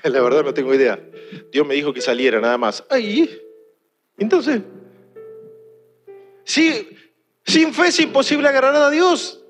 [0.04, 0.98] La verdad no tengo idea.
[1.50, 2.84] Dios me dijo que saliera nada más.
[2.90, 3.30] Ay,
[4.18, 4.60] entonces,
[6.44, 6.88] sí,
[7.44, 9.42] sin fe es imposible agradar a Dios.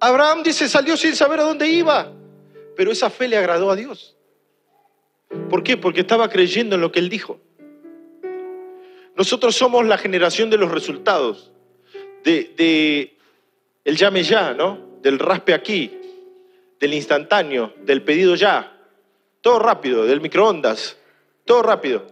[0.00, 2.12] Abraham dice, salió sin saber a dónde iba,
[2.76, 4.16] pero esa fe le agradó a Dios.
[5.48, 5.76] ¿Por qué?
[5.76, 7.40] Porque estaba creyendo en lo que él dijo.
[9.16, 11.52] Nosotros somos la generación de los resultados,
[12.22, 13.16] de, de
[13.84, 14.98] el llame ya, ¿no?
[15.00, 15.90] Del raspe aquí,
[16.78, 18.75] del instantáneo, del pedido ya.
[19.46, 20.98] Todo rápido, del microondas,
[21.44, 22.04] todo rápido.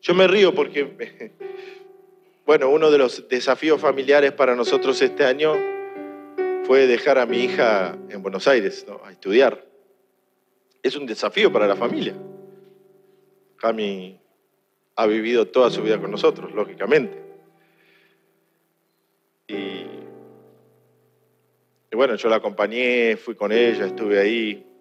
[0.00, 1.34] Yo me río porque,
[2.46, 5.54] bueno, uno de los desafíos familiares para nosotros este año
[6.64, 9.66] fue dejar a mi hija en Buenos Aires a estudiar.
[10.82, 12.14] Es un desafío para la familia.
[13.58, 14.18] Jami
[14.96, 17.22] ha vivido toda su vida con nosotros, lógicamente.
[19.46, 19.54] Y,
[21.90, 24.71] y bueno, yo la acompañé, fui con ella, estuve ahí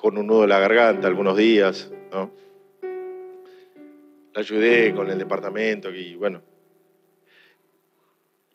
[0.00, 2.30] con un nudo en la garganta algunos días, ¿no?
[4.32, 6.40] la ayudé con el departamento y bueno,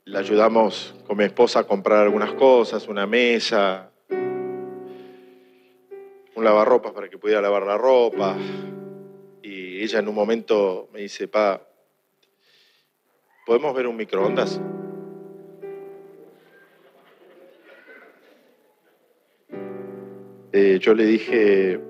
[0.06, 3.92] le ayudamos con mi esposa a comprar algunas cosas, una mesa,
[6.36, 8.36] un lavarropas para que pudiera lavar la ropa.
[9.44, 11.62] Y ella en un momento me dice, pa,
[13.46, 14.60] ¿podemos ver un microondas?
[20.58, 21.82] Eh, yo le dije,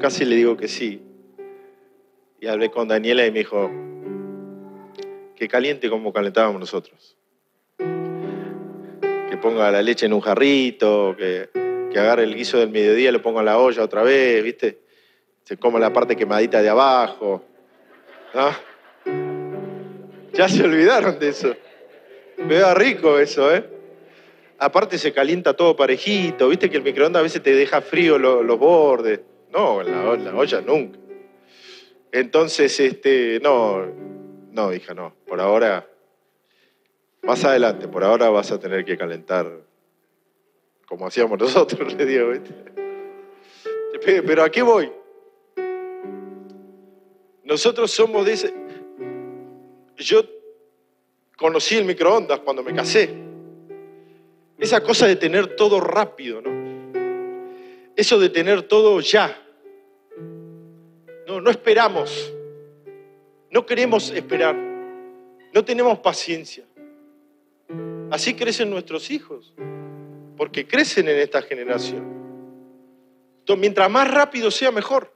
[0.00, 1.02] casi le digo que sí.
[2.40, 3.70] Y hablé con Daniela y me dijo,
[5.36, 7.18] que caliente como calentábamos nosotros.
[7.76, 11.50] Que ponga la leche en un jarrito, que,
[11.92, 14.80] que agarre el guiso del mediodía lo ponga en la olla otra vez, ¿viste?
[15.44, 17.44] Se coma la parte quemadita de abajo.
[20.32, 21.54] Ya se olvidaron de eso.
[22.48, 23.71] Da rico eso, ¿eh?
[24.62, 28.58] Aparte se calienta todo parejito, viste que el microondas a veces te deja frío los
[28.60, 29.18] bordes.
[29.50, 31.00] No, la, olla nunca.
[32.12, 33.84] Entonces, este, no,
[34.52, 35.16] no, hija, no.
[35.26, 35.84] Por ahora,
[37.22, 39.50] más adelante, por ahora vas a tener que calentar
[40.86, 42.54] como hacíamos nosotros, le digo, ¿viste?
[44.24, 44.92] Pero ¿a qué voy?
[47.42, 48.54] Nosotros somos de ese...
[49.96, 50.22] Yo
[51.36, 53.21] conocí el microondas cuando me casé.
[54.62, 56.52] Esa cosa de tener todo rápido, ¿no?
[57.96, 59.36] Eso de tener todo ya.
[61.26, 62.32] No, no esperamos.
[63.50, 64.54] No queremos esperar.
[65.52, 66.64] No tenemos paciencia.
[68.12, 69.52] Así crecen nuestros hijos,
[70.36, 72.04] porque crecen en esta generación.
[73.40, 75.12] Entonces, mientras más rápido sea, mejor.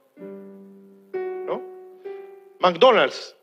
[1.45, 1.63] ¿No?
[2.59, 3.33] McDonald's,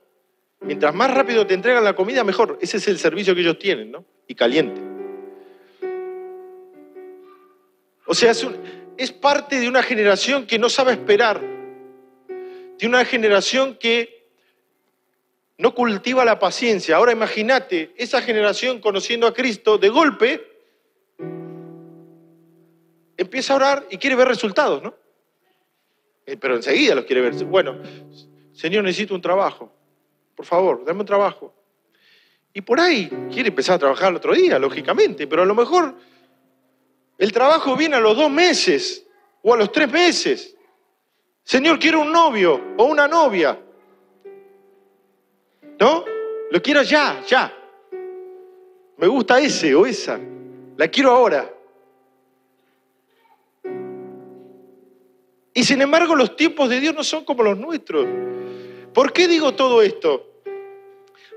[0.61, 2.59] mientras más rápido te entregan la comida, mejor.
[2.61, 4.05] Ese es el servicio que ellos tienen, ¿no?
[4.29, 4.94] Y caliente.
[8.07, 8.33] O sea,
[8.97, 11.41] es, parte de una generación que no sabe esperar,
[12.79, 14.29] de una generación que
[15.57, 16.97] no cultiva la paciencia.
[16.97, 20.51] Ahora imagínate esa generación conociendo a Cristo, de golpe
[23.17, 24.95] empieza a orar y quiere ver resultados, ¿no?
[26.27, 27.35] Eh, pero enseguida los quiere ver.
[27.45, 27.79] Bueno,
[28.53, 29.73] Señor, necesito un trabajo.
[30.35, 31.55] Por favor, dame un trabajo.
[32.53, 35.95] Y por ahí quiere empezar a trabajar el otro día, lógicamente, pero a lo mejor
[37.19, 39.07] el trabajo viene a los dos meses
[39.43, 40.57] o a los tres meses.
[41.45, 43.59] Señor, quiero un novio o una novia.
[45.79, 46.05] ¿No?
[46.51, 47.53] Lo quiero ya, ya.
[48.97, 50.19] Me gusta ese o esa.
[50.77, 51.51] La quiero ahora.
[55.53, 58.07] Y sin embargo los tiempos de Dios no son como los nuestros.
[58.93, 60.31] ¿Por qué digo todo esto?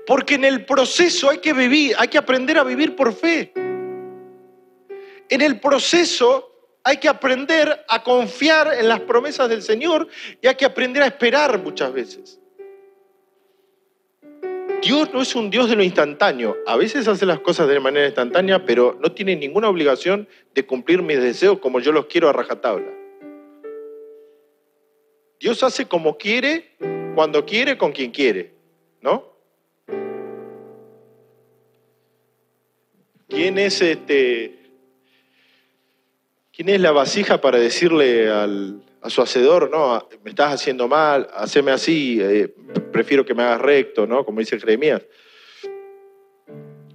[0.06, 3.52] Porque en el proceso hay que vivir, hay que aprender a vivir por fe.
[5.28, 6.48] En el proceso
[6.82, 10.08] hay que aprender a confiar en las promesas del Señor
[10.40, 12.40] y hay que aprender a esperar muchas veces.
[14.82, 16.56] Dios no es un Dios de lo instantáneo.
[16.66, 21.02] A veces hace las cosas de manera instantánea, pero no tiene ninguna obligación de cumplir
[21.02, 22.90] mis deseos como yo los quiero a rajatabla.
[25.40, 26.70] Dios hace como quiere,
[27.14, 28.52] cuando quiere, con quien quiere,
[29.00, 29.36] ¿no?
[33.28, 34.58] ¿Quién es este
[36.58, 41.70] ¿Quién es la vasija para decirle a su hacedor, no, me estás haciendo mal, haceme
[41.70, 42.52] así, eh,
[42.90, 44.24] prefiero que me hagas recto, ¿no?
[44.24, 45.06] Como dice Jeremías.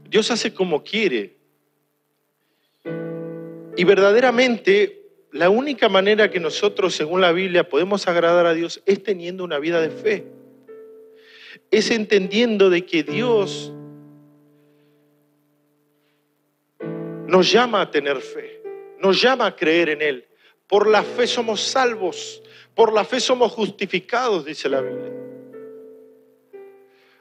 [0.09, 1.37] Dios hace como quiere.
[3.77, 9.01] Y verdaderamente la única manera que nosotros, según la Biblia, podemos agradar a Dios es
[9.01, 10.25] teniendo una vida de fe.
[11.71, 13.71] Es entendiendo de que Dios
[17.27, 18.62] nos llama a tener fe
[19.03, 20.27] nos llama a creer en Él.
[20.65, 22.41] Por la fe somos salvos,
[22.73, 25.11] por la fe somos justificados, dice la Biblia.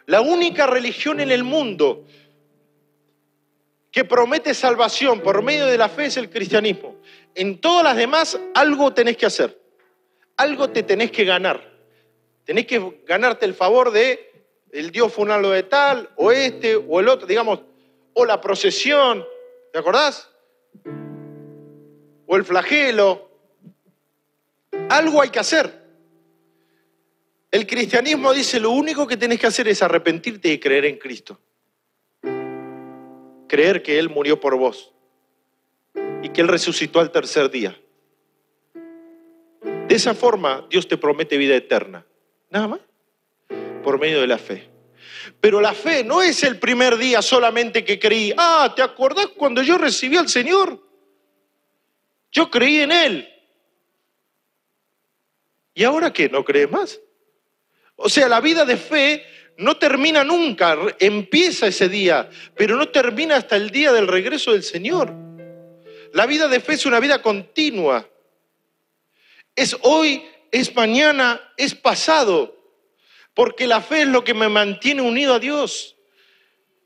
[0.06, 2.04] La única religión en el mundo
[3.90, 6.96] que promete salvación por medio de la fe es el cristianismo.
[7.34, 9.60] En todas las demás algo tenés que hacer,
[10.36, 11.70] algo te tenés que ganar.
[12.44, 14.30] Tenés que ganarte el favor de
[14.72, 17.60] el Dios funalo de tal, o este, o el otro, digamos,
[18.14, 19.24] o la procesión,
[19.72, 20.31] ¿te acordás?
[22.36, 23.30] El flagelo.
[24.88, 25.82] Algo hay que hacer.
[27.50, 31.38] El cristianismo dice lo único que tenés que hacer es arrepentirte y creer en Cristo.
[33.46, 34.92] Creer que Él murió por vos
[36.22, 37.78] y que Él resucitó al tercer día.
[39.86, 42.06] De esa forma Dios te promete vida eterna.
[42.48, 42.80] Nada más.
[43.82, 44.70] Por medio de la fe.
[45.40, 48.32] Pero la fe no es el primer día solamente que creí.
[48.36, 50.91] Ah, ¿te acordás cuando yo recibí al Señor?
[52.32, 53.28] Yo creí en Él.
[55.74, 56.28] ¿Y ahora qué?
[56.28, 56.98] ¿No crees más?
[57.96, 59.24] O sea, la vida de fe
[59.58, 64.62] no termina nunca, empieza ese día, pero no termina hasta el día del regreso del
[64.62, 65.12] Señor.
[66.12, 68.08] La vida de fe es una vida continua.
[69.54, 72.58] Es hoy, es mañana, es pasado.
[73.34, 75.96] Porque la fe es lo que me mantiene unido a Dios.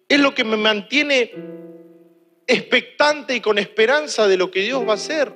[0.09, 1.33] Es lo que me mantiene
[2.47, 5.33] expectante y con esperanza de lo que Dios va a hacer,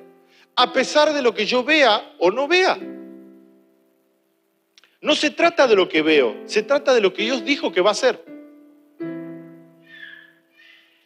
[0.55, 2.77] a pesar de lo que yo vea o no vea.
[5.01, 7.81] No se trata de lo que veo, se trata de lo que Dios dijo que
[7.81, 8.23] va a hacer.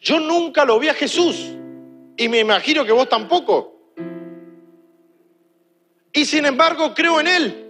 [0.00, 1.52] Yo nunca lo vi a Jesús
[2.16, 3.92] y me imagino que vos tampoco.
[6.12, 7.62] Y sin embargo creo en Él.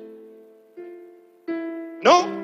[2.03, 2.37] ¿No?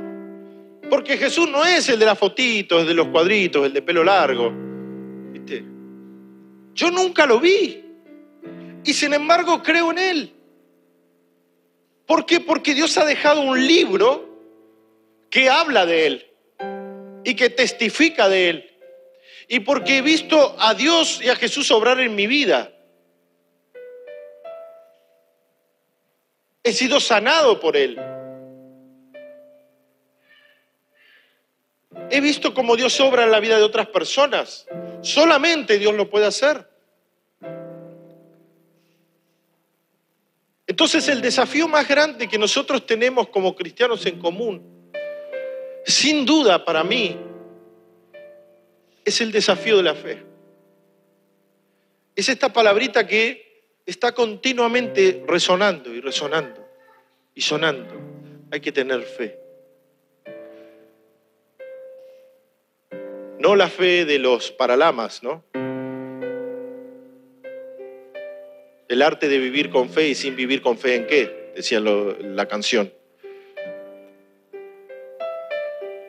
[0.88, 4.03] Porque Jesús no es el de las fotitos, el de los cuadritos, el de pelo
[4.05, 4.72] largo.
[6.75, 7.85] Yo nunca lo vi.
[8.85, 10.33] Y sin embargo creo en Él.
[12.07, 12.41] ¿Por qué?
[12.41, 14.29] Porque Dios ha dejado un libro
[15.31, 16.27] que habla de Él
[17.25, 18.77] y que testifica de Él.
[19.49, 22.73] Y porque he visto a Dios y a Jesús obrar en mi vida.
[26.64, 27.99] He sido sanado por Él.
[32.15, 34.67] He visto cómo Dios obra en la vida de otras personas.
[35.01, 36.69] Solamente Dios lo puede hacer.
[40.67, 44.91] Entonces el desafío más grande que nosotros tenemos como cristianos en común,
[45.87, 47.17] sin duda para mí,
[49.07, 50.23] es el desafío de la fe.
[52.15, 56.63] Es esta palabrita que está continuamente resonando y resonando
[57.35, 57.95] y sonando.
[58.51, 59.43] Hay que tener fe.
[63.43, 65.43] No la fe de los paralamas, ¿no?
[68.86, 72.47] El arte de vivir con fe y sin vivir con fe en qué, decía la
[72.47, 72.93] canción.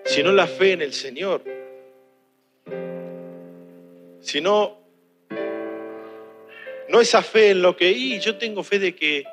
[0.06, 1.44] Sino la fe en el Señor.
[4.20, 4.78] Sino,
[6.88, 9.24] no esa fe en lo que, y yo tengo fe de que,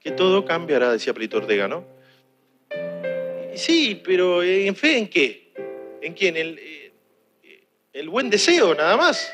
[0.00, 1.84] que todo cambiará, decía Plito Ortega, ¿no?
[3.54, 5.52] Sí, pero ¿en fe en qué?
[6.02, 6.36] ¿En quién?
[6.36, 6.79] Eh,
[7.92, 9.32] el buen deseo, nada más.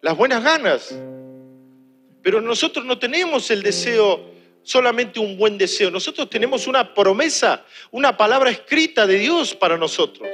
[0.00, 0.94] Las buenas ganas.
[2.22, 5.90] Pero nosotros no tenemos el deseo, solamente un buen deseo.
[5.90, 10.28] Nosotros tenemos una promesa, una palabra escrita de Dios para nosotros.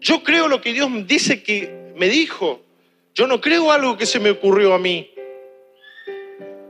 [0.00, 2.62] Yo creo lo que Dios dice que me dijo.
[3.14, 5.12] Yo no creo algo que se me ocurrió a mí.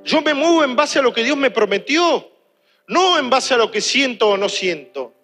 [0.04, 2.28] Yo me muevo en base a lo que Dios me prometió,
[2.88, 5.14] no en base a lo que siento o no siento.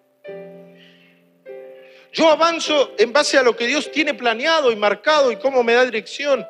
[2.11, 5.73] Yo avanzo en base a lo que Dios tiene planeado y marcado y cómo me
[5.73, 6.45] da dirección.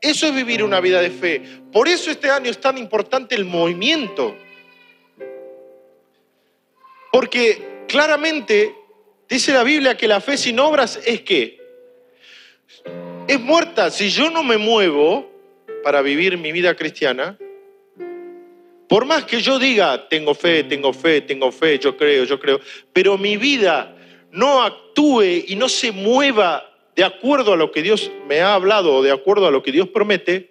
[0.00, 1.42] Eso es vivir una vida de fe.
[1.72, 4.36] Por eso este año es tan importante el movimiento.
[7.12, 8.74] Porque claramente
[9.28, 11.60] dice la Biblia que la fe sin obras es que
[13.26, 13.90] es muerta.
[13.90, 15.30] Si yo no me muevo
[15.82, 17.38] para vivir mi vida cristiana,
[18.88, 22.60] por más que yo diga, tengo fe, tengo fe, tengo fe, yo creo, yo creo,
[22.92, 23.96] pero mi vida
[24.32, 26.64] no actúe y no se mueva
[26.94, 29.72] de acuerdo a lo que Dios me ha hablado o de acuerdo a lo que
[29.72, 30.50] Dios promete,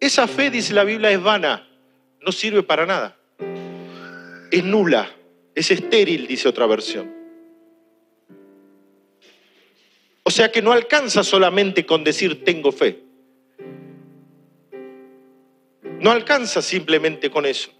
[0.00, 1.68] esa fe, dice la Biblia, es vana,
[2.20, 3.16] no sirve para nada.
[4.50, 5.10] Es nula,
[5.54, 7.12] es estéril, dice otra versión.
[10.24, 13.00] O sea que no alcanza solamente con decir tengo fe.
[16.00, 17.70] No alcanza simplemente con eso.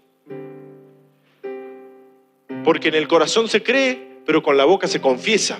[2.63, 5.59] Porque en el corazón se cree, pero con la boca se confiesa.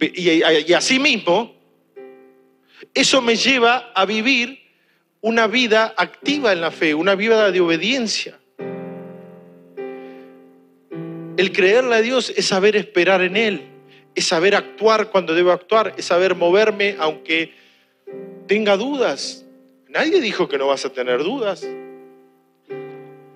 [0.00, 1.54] Y, así mismo,
[2.94, 4.60] eso me lleva a vivir
[5.20, 8.38] una vida activa en la fe, una vida de obediencia.
[11.36, 13.62] El creerle a Dios es saber esperar en Él,
[14.14, 17.52] es saber actuar cuando debo actuar, es saber moverme aunque
[18.46, 19.44] tenga dudas.
[19.88, 21.66] Nadie dijo que no vas a tener dudas.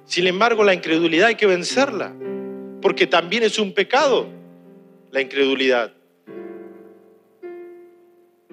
[0.05, 2.12] Sin embargo, la incredulidad hay que vencerla,
[2.83, 4.26] porque también es un pecado
[5.12, 5.93] la incredulidad.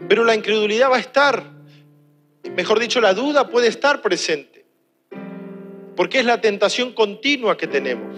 [0.07, 1.43] Pero la incredulidad va a estar,
[2.55, 4.65] mejor dicho, la duda puede estar presente,
[5.95, 8.15] porque es la tentación continua que tenemos.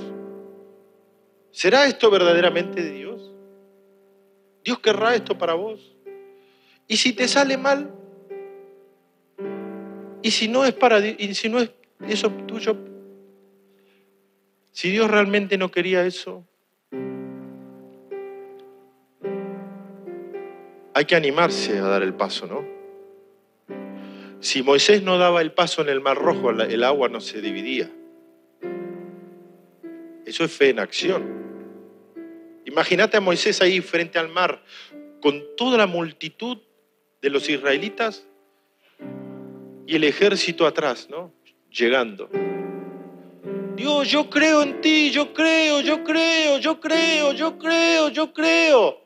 [1.52, 3.32] ¿Será esto verdaderamente de Dios?
[4.64, 5.96] ¿Dios querrá esto para vos?
[6.88, 7.94] ¿Y si te sale mal?
[10.22, 11.72] ¿Y si no es para y si no es
[12.08, 12.91] eso tuyo?
[14.72, 16.46] Si Dios realmente no quería eso,
[20.94, 22.66] hay que animarse a dar el paso, ¿no?
[24.40, 27.92] Si Moisés no daba el paso en el Mar Rojo, el agua no se dividía.
[30.26, 31.42] Eso es fe en acción.
[32.66, 34.64] Imagínate a Moisés ahí frente al mar,
[35.22, 36.58] con toda la multitud
[37.22, 38.28] de los israelitas
[39.86, 41.34] y el ejército atrás, ¿no?
[41.70, 42.30] Llegando.
[43.76, 48.98] Dios, yo creo en ti, yo creo, yo creo, yo creo, yo creo, yo creo.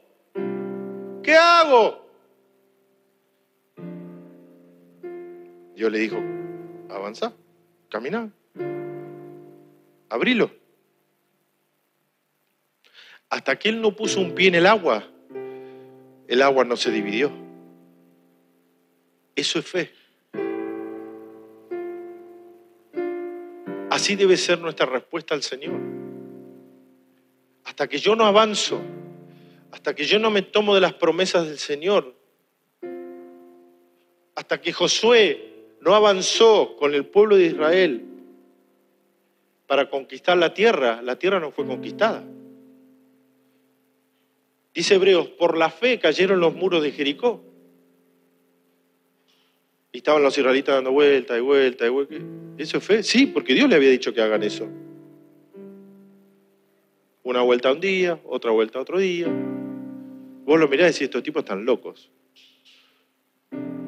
[1.23, 2.05] ¿Qué hago?
[5.75, 6.17] Dios le dijo,
[6.89, 7.33] avanza,
[7.89, 8.31] camina,
[10.09, 10.51] abrilo.
[13.29, 15.03] Hasta que él no puso un pie en el agua,
[16.27, 17.31] el agua no se dividió.
[19.35, 20.04] Eso es fe.
[24.05, 25.81] Así debe ser nuestra respuesta al Señor.
[27.63, 28.79] Hasta que yo no avanzo,
[29.71, 32.13] hasta que yo no me tomo de las promesas del Señor,
[34.35, 38.05] hasta que Josué no avanzó con el pueblo de Israel
[39.65, 42.23] para conquistar la tierra, la tierra no fue conquistada.
[44.71, 47.41] Dice Hebreos, por la fe cayeron los muros de Jericó.
[49.95, 52.15] Y estaban los israelitas dando vuelta y vuelta y vuelta.
[52.57, 53.01] ¿Eso es fe?
[53.01, 54.67] Sí, porque Dios le había dicho que hagan eso.
[57.23, 59.27] Una vuelta un día, otra vuelta otro día.
[60.43, 62.11] Vos lo mirás y decís, estos tipos están locos.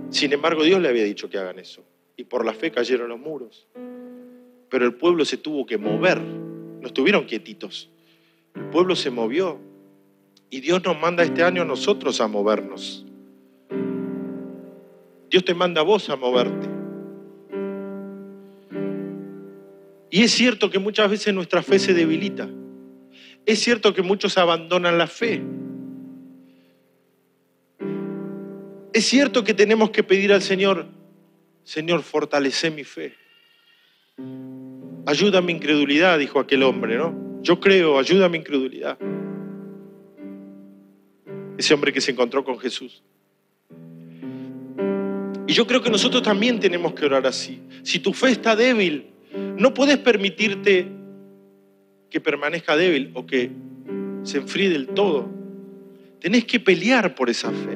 [0.09, 1.83] Sin embargo, Dios le había dicho que hagan eso.
[2.15, 3.67] Y por la fe cayeron los muros.
[4.69, 6.21] Pero el pueblo se tuvo que mover.
[6.21, 7.89] No estuvieron quietitos.
[8.55, 9.59] El pueblo se movió.
[10.49, 13.06] Y Dios nos manda este año a nosotros a movernos.
[15.29, 16.67] Dios te manda a vos a moverte.
[20.09, 22.49] Y es cierto que muchas veces nuestra fe se debilita.
[23.45, 25.41] Es cierto que muchos abandonan la fe.
[28.93, 30.87] Es cierto que tenemos que pedir al Señor,
[31.63, 33.13] Señor, fortalece mi fe.
[35.05, 37.41] Ayuda mi incredulidad, dijo aquel hombre, ¿no?
[37.41, 38.97] Yo creo, ayuda mi incredulidad.
[41.57, 43.03] Ese hombre que se encontró con Jesús.
[45.57, 47.59] Yo creo que nosotros también tenemos que orar así.
[47.81, 49.07] Si tu fe está débil,
[49.57, 50.87] no puedes permitirte
[52.11, 53.49] que permanezca débil o que
[54.21, 55.27] se enfríe del todo.
[56.19, 57.75] Tenés que pelear por esa fe.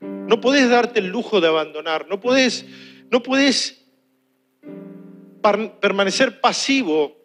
[0.00, 2.64] No podés darte el lujo de abandonar, no podés,
[3.10, 3.84] no podés
[5.78, 7.18] permanecer pasivo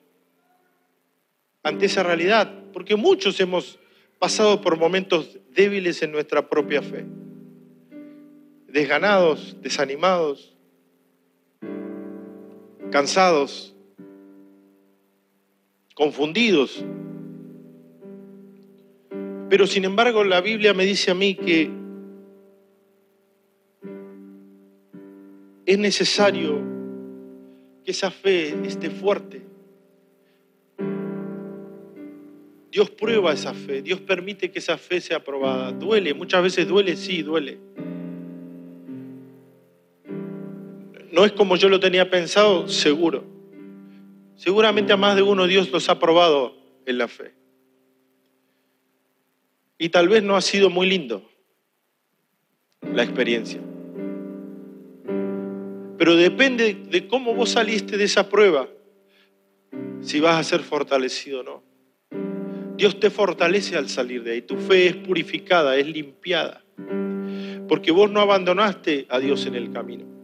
[1.64, 3.80] ante esa realidad, porque muchos hemos
[4.20, 7.06] pasado por momentos débiles en nuestra propia fe
[8.68, 10.56] desganados, desanimados,
[12.92, 13.76] cansados,
[15.96, 16.84] confundidos.
[19.50, 21.72] Pero sin embargo la Biblia me dice a mí que
[25.66, 26.62] es necesario
[27.84, 29.42] que esa fe esté fuerte.
[32.70, 35.72] Dios prueba esa fe, Dios permite que esa fe sea probada.
[35.72, 37.58] Duele, muchas veces duele, sí, duele.
[41.18, 43.24] No es como yo lo tenía pensado, seguro.
[44.36, 46.56] Seguramente a más de uno Dios los ha probado
[46.86, 47.34] en la fe.
[49.80, 51.28] Y tal vez no ha sido muy lindo
[52.94, 53.60] la experiencia.
[55.98, 58.68] Pero depende de cómo vos saliste de esa prueba,
[60.02, 61.64] si vas a ser fortalecido o no.
[62.78, 64.44] Dios te fortalece al salir de ahí.
[64.44, 66.64] Tu fe es purificada, es limpiada.
[67.68, 70.17] Porque vos no abandonaste a Dios en el camino.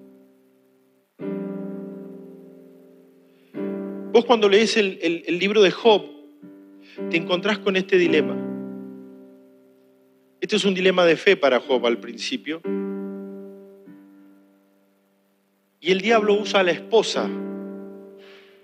[4.14, 6.04] Vos cuando lees el, el libro de Job,
[7.10, 8.38] te encontrás con este dilema.
[10.40, 12.62] Este es un dilema de fe para Job al principio.
[15.80, 17.28] Y el diablo usa a la esposa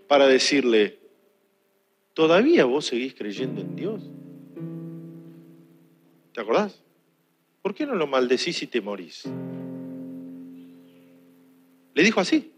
[0.07, 0.99] para decirle,
[2.13, 4.03] ¿todavía vos seguís creyendo en Dios?
[6.31, 6.79] ¿Te acordás?
[7.63, 9.23] ¿Por qué no lo maldecís y te morís?
[11.95, 12.53] Le dijo así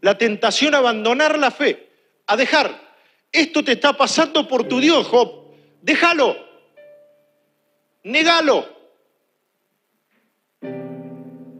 [0.00, 1.90] la tentación a abandonar la fe,
[2.26, 2.86] a dejar.
[3.32, 5.52] Esto te está pasando por tu Dios, Job.
[5.82, 6.36] Déjalo.
[8.04, 8.66] Negalo.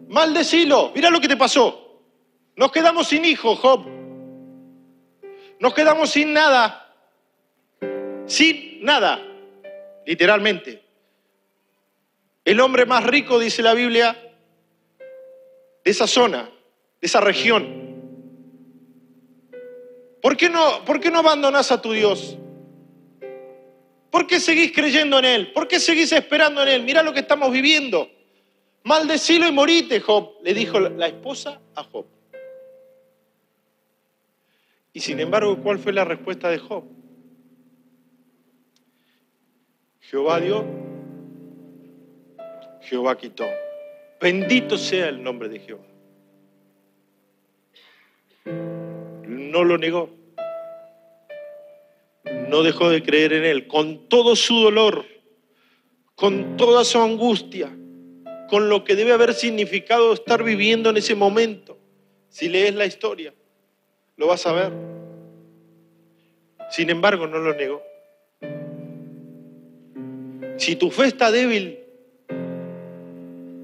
[0.09, 0.93] Maldecilo.
[0.95, 2.03] Mira lo que te pasó.
[2.57, 3.87] Nos quedamos sin hijos, Job.
[5.59, 6.95] Nos quedamos sin nada.
[8.27, 9.21] Sin nada.
[10.07, 10.83] Literalmente.
[12.45, 14.17] El hombre más rico, dice la Biblia,
[15.85, 16.49] de esa zona,
[17.01, 17.86] de esa región,
[20.21, 22.39] ¿Por qué no, por qué no abandonás a tu Dios?
[24.11, 25.53] ¿Por qué seguís creyendo en Él?
[25.53, 26.83] ¿Por qué seguís esperando en Él?
[26.83, 28.09] Mira lo que estamos viviendo.
[28.85, 32.07] Maldecilo y morite, Job, le dijo la esposa a Job.
[34.93, 36.85] Y sin embargo, ¿cuál fue la respuesta de Job?
[40.01, 40.65] Jehová dio,
[42.81, 43.45] Jehová quitó.
[44.21, 45.85] Bendito sea el nombre de Jehová.
[49.57, 50.11] No lo negó.
[52.51, 53.67] No dejó de creer en Él.
[53.67, 55.07] Con todo su dolor,
[56.15, 57.75] con toda su angustia,
[58.51, 61.79] con lo que debe haber significado estar viviendo en ese momento.
[62.29, 63.33] Si lees la historia,
[64.19, 64.73] lo vas a ver.
[66.71, 67.83] Sin embargo, no lo negó.
[70.59, 71.79] Si tu fe está débil,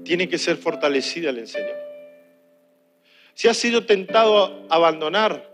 [0.03, 1.77] tiene que ser fortalecida el Señor.
[3.35, 5.52] Si has sido tentado a abandonar,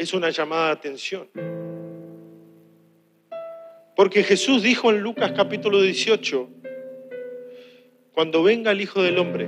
[0.00, 1.28] es una llamada de atención.
[3.94, 6.48] Porque Jesús dijo en Lucas capítulo 18,
[8.14, 9.46] cuando venga el Hijo del Hombre,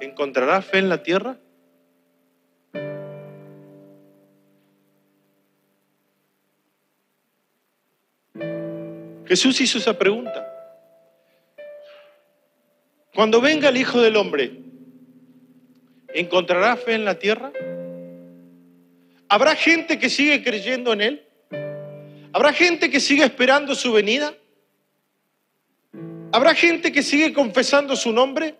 [0.00, 1.36] ¿encontrará fe en la tierra?
[9.26, 10.48] Jesús hizo esa pregunta.
[13.14, 14.50] Cuando venga el Hijo del Hombre,
[16.14, 17.52] ¿encontrará fe en la tierra?
[19.32, 21.26] ¿Habrá gente que sigue creyendo en Él?
[22.34, 24.34] ¿Habrá gente que sigue esperando su venida?
[26.32, 28.54] ¿Habrá gente que sigue confesando su nombre?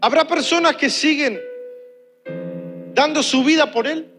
[0.00, 1.40] ¿Habrá personas que siguen
[2.92, 4.12] dando su vida por Él?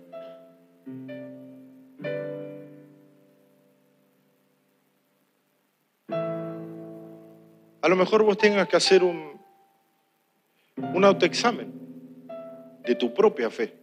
[7.82, 9.38] A lo mejor vos tengas que hacer un,
[10.78, 11.82] un autoexamen
[12.86, 13.81] de tu propia fe.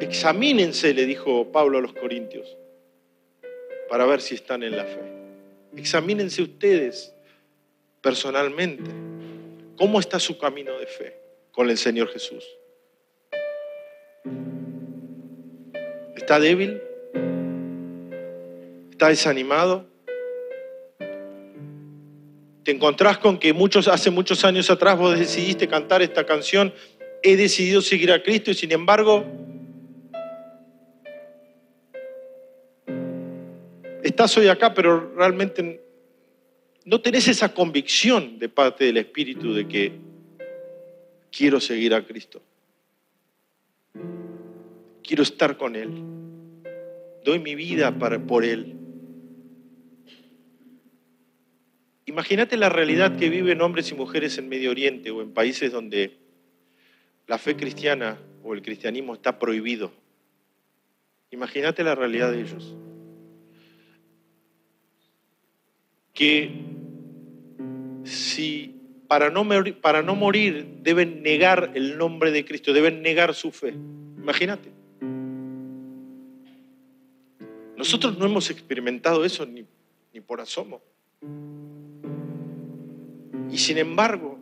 [0.00, 2.56] Examínense, le dijo Pablo a los Corintios,
[3.88, 5.00] para ver si están en la fe.
[5.76, 7.14] Examínense ustedes
[8.00, 8.90] personalmente.
[9.76, 11.16] ¿Cómo está su camino de fe
[11.52, 12.44] con el Señor Jesús?
[16.16, 16.80] ¿Está débil?
[18.90, 19.86] ¿Está desanimado?
[22.68, 26.74] te encontrás con que muchos, hace muchos años atrás vos decidiste cantar esta canción,
[27.22, 29.24] he decidido seguir a Cristo y sin embargo
[34.08, 35.80] estás hoy acá, pero realmente
[36.84, 39.92] no tenés esa convicción de parte del Espíritu de que
[41.30, 42.42] quiero seguir a Cristo.
[45.02, 45.90] Quiero estar con Él.
[47.24, 48.74] Doy mi vida para, por Él.
[52.06, 56.16] Imagínate la realidad que viven hombres y mujeres en Medio Oriente o en países donde
[57.26, 59.92] la fe cristiana o el cristianismo está prohibido.
[61.30, 62.74] Imagínate la realidad de ellos.
[66.18, 66.50] Que
[68.02, 68.74] si
[69.06, 73.52] para no, morir, para no morir deben negar el nombre de Cristo, deben negar su
[73.52, 73.74] fe.
[74.18, 74.70] Imagínate.
[77.76, 79.64] Nosotros no hemos experimentado eso ni,
[80.12, 80.82] ni por asomo.
[83.50, 84.40] Y sin embargo,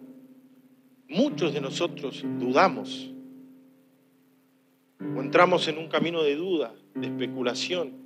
[1.08, 3.12] muchos de nosotros dudamos
[4.98, 8.05] o entramos en un camino de duda, de especulación.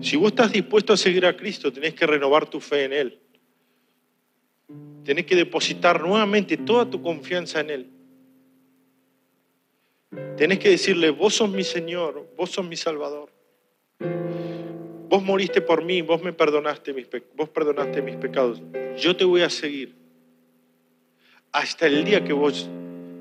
[0.00, 3.20] Si vos estás dispuesto a seguir a Cristo, tenés que renovar tu fe en Él.
[5.04, 7.90] Tenés que depositar nuevamente toda tu confianza en Él.
[10.36, 13.30] Tenés que decirle, vos sos mi Señor, vos sos mi Salvador.
[15.08, 18.62] Vos moriste por mí, vos me perdonaste mis, vos perdonaste mis pecados.
[18.96, 19.94] Yo te voy a seguir
[21.52, 22.68] hasta el día que vos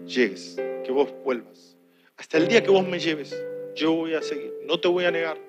[0.05, 0.55] llegues,
[0.85, 1.75] que vos vuelvas.
[2.15, 3.35] Hasta el día que vos me lleves,
[3.75, 4.53] yo voy a seguir.
[4.65, 5.48] No te voy a negar.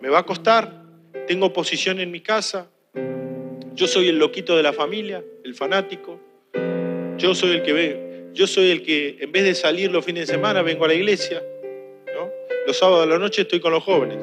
[0.00, 0.84] Me va a costar,
[1.26, 2.70] tengo posición en mi casa.
[3.74, 6.20] Yo soy el loquito de la familia, el fanático.
[7.18, 10.26] Yo soy el que ve, yo soy el que en vez de salir los fines
[10.26, 11.42] de semana vengo a la iglesia.
[12.14, 12.30] ¿no?
[12.66, 14.18] Los sábados de la noche estoy con los jóvenes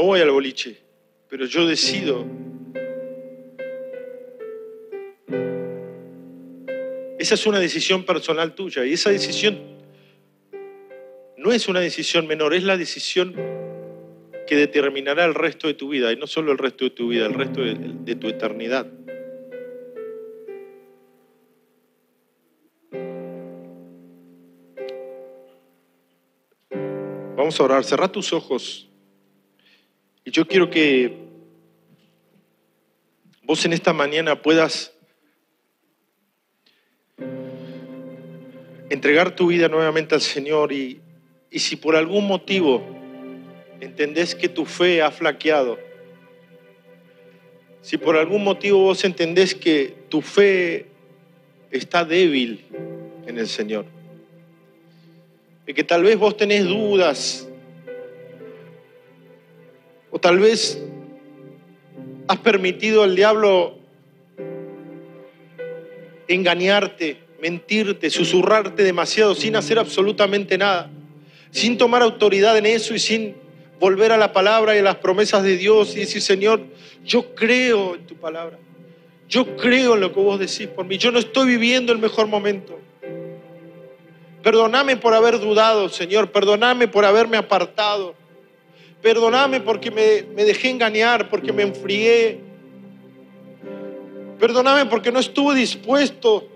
[0.00, 0.78] no voy al boliche,
[1.28, 2.24] pero yo decido.
[7.18, 9.58] Esa es una decisión personal tuya y esa decisión
[11.36, 13.34] no es una decisión menor, es la decisión
[14.50, 17.24] que determinará el resto de tu vida, y no solo el resto de tu vida,
[17.24, 18.84] el resto de, tu eternidad.
[27.36, 28.88] Vamos a orar, cerrá tus ojos.
[30.24, 31.16] Y yo quiero que
[33.44, 34.92] vos en esta mañana puedas
[38.88, 41.00] entregar tu vida nuevamente al Señor y,
[41.52, 42.99] y si por algún motivo
[43.80, 45.78] entendés que tu fe ha flaqueado,
[47.82, 50.86] Si por algún motivo vos entendés que tu fe
[51.70, 52.66] está débil
[53.26, 53.86] en el Señor,
[55.66, 57.48] y que tal vez vos tenés dudas,
[60.10, 60.78] o tal vez
[62.28, 63.78] has permitido al diablo
[66.28, 70.90] engañarte, mentirte, susurrarte demasiado sin hacer absolutamente nada,
[71.50, 73.39] sin tomar autoridad en eso y sin
[73.80, 76.60] volver a la palabra y a las promesas de Dios y decir, Señor,
[77.02, 78.58] yo creo en tu palabra.
[79.26, 80.98] Yo creo en lo que vos decís por mí.
[80.98, 82.78] Yo no estoy viviendo el mejor momento.
[84.42, 86.30] Perdóname por haber dudado, Señor.
[86.30, 88.14] Perdóname por haberme apartado.
[89.00, 92.40] Perdóname porque me, dejé engañar, porque me enfrié.
[94.38, 96.46] Perdóname porque no estuve dispuesto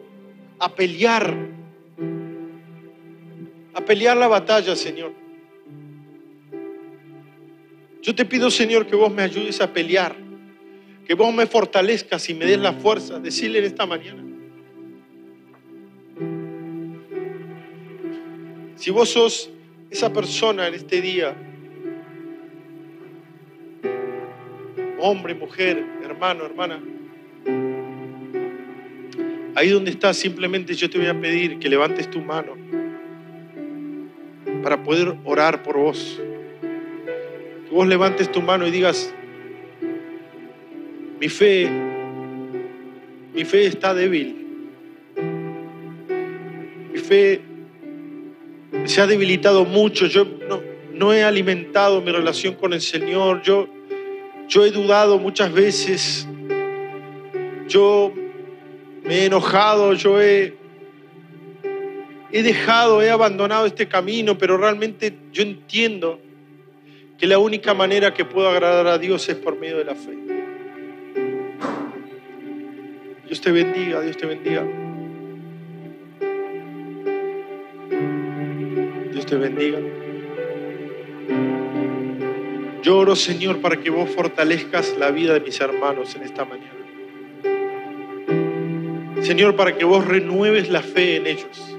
[0.59, 1.35] a pelear.
[3.72, 5.24] A pelear la batalla, Señor.
[8.05, 10.15] Yo te pido, Señor, que vos me ayudes a pelear,
[11.07, 13.19] que vos me fortalezcas y me des la fuerza.
[13.19, 14.23] Decirle en esta mañana.
[18.77, 19.51] Si vos sos
[19.91, 21.35] esa persona en este día,
[24.99, 26.83] hombre, mujer, hermano, hermana,
[29.55, 32.55] ahí donde estás, simplemente yo te voy a pedir que levantes tu mano
[34.63, 36.21] para poder orar por vos
[37.75, 39.12] vos levantes tu mano y digas,
[41.20, 41.68] mi fe,
[43.35, 44.47] mi fe está débil.
[46.93, 47.41] Mi fe
[48.85, 50.07] se ha debilitado mucho.
[50.07, 50.62] Yo no,
[50.93, 53.43] no he alimentado mi relación con el Señor.
[53.43, 53.68] Yo,
[54.47, 56.29] yo he dudado muchas veces.
[57.66, 58.12] Yo
[59.03, 59.95] me he enojado.
[59.95, 60.55] Yo he,
[62.31, 66.20] he dejado, he abandonado este camino, pero realmente yo entiendo
[67.19, 70.17] que la única manera que puedo agradar a Dios es por medio de la fe.
[73.27, 74.65] Dios te bendiga, Dios te bendiga.
[79.12, 79.79] Dios te bendiga.
[82.83, 86.71] Yo oro, Señor, para que vos fortalezcas la vida de mis hermanos en esta mañana.
[89.23, 91.79] Señor, para que vos renueves la fe en ellos.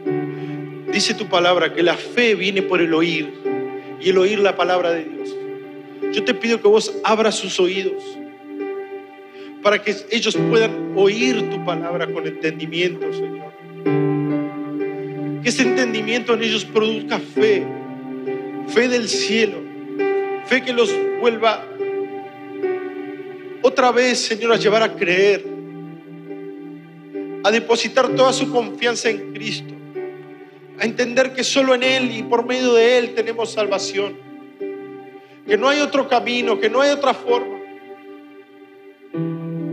[0.92, 3.55] Dice tu palabra que la fe viene por el oír
[4.06, 5.36] y el oír la palabra de Dios.
[6.14, 8.03] Yo te pido que vos abras sus oídos
[9.64, 13.51] para que ellos puedan oír tu palabra con entendimiento, Señor.
[15.41, 17.66] Que ese entendimiento en ellos produzca fe,
[18.68, 19.58] fe del cielo,
[20.45, 21.66] fe que los vuelva
[23.64, 25.43] otra vez, Señor, a llevar a creer,
[27.43, 29.74] a depositar toda su confianza en Cristo
[30.80, 34.18] a entender que solo en Él y por medio de Él tenemos salvación.
[35.48, 37.60] Que no hay otro camino, que no hay otra forma.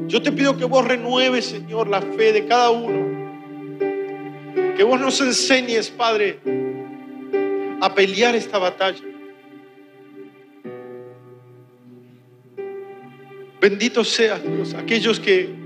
[0.07, 3.23] Yo te pido que vos renueves, Señor, la fe de cada uno.
[4.77, 6.39] Que vos nos enseñes, Padre,
[7.81, 9.03] a pelear esta batalla.
[13.61, 14.41] Bendito seas,
[14.77, 15.62] aquellos que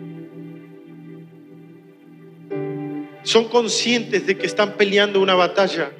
[3.27, 5.91] son conscientes de que están peleando una batalla,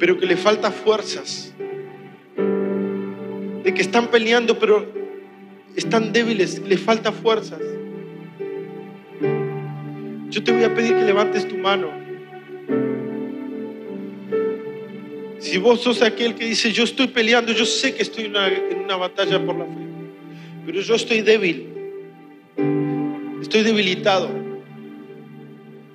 [0.00, 1.54] pero que le falta fuerzas,
[3.62, 4.84] de que están peleando, pero
[5.76, 7.60] están débiles, le falta fuerzas.
[10.28, 11.88] Yo te voy a pedir que levantes tu mano.
[15.38, 18.96] Si vos sos aquel que dice, yo estoy peleando, yo sé que estoy en una
[18.96, 19.86] batalla por la fe,
[20.66, 21.68] pero yo estoy débil,
[23.40, 24.43] estoy debilitado.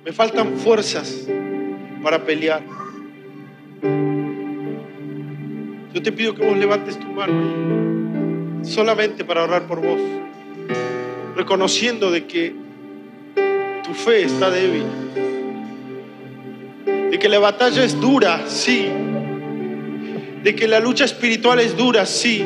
[0.04, 1.26] Me faltan fuerzas
[2.02, 2.62] para pelear.
[5.92, 10.00] Yo te pido que vos levantes tu mano solamente para orar por vos,
[11.36, 12.54] reconociendo de que
[13.84, 14.84] tu fe está débil,
[17.10, 18.88] de que la batalla es dura, sí,
[20.42, 22.44] de que la lucha espiritual es dura, sí,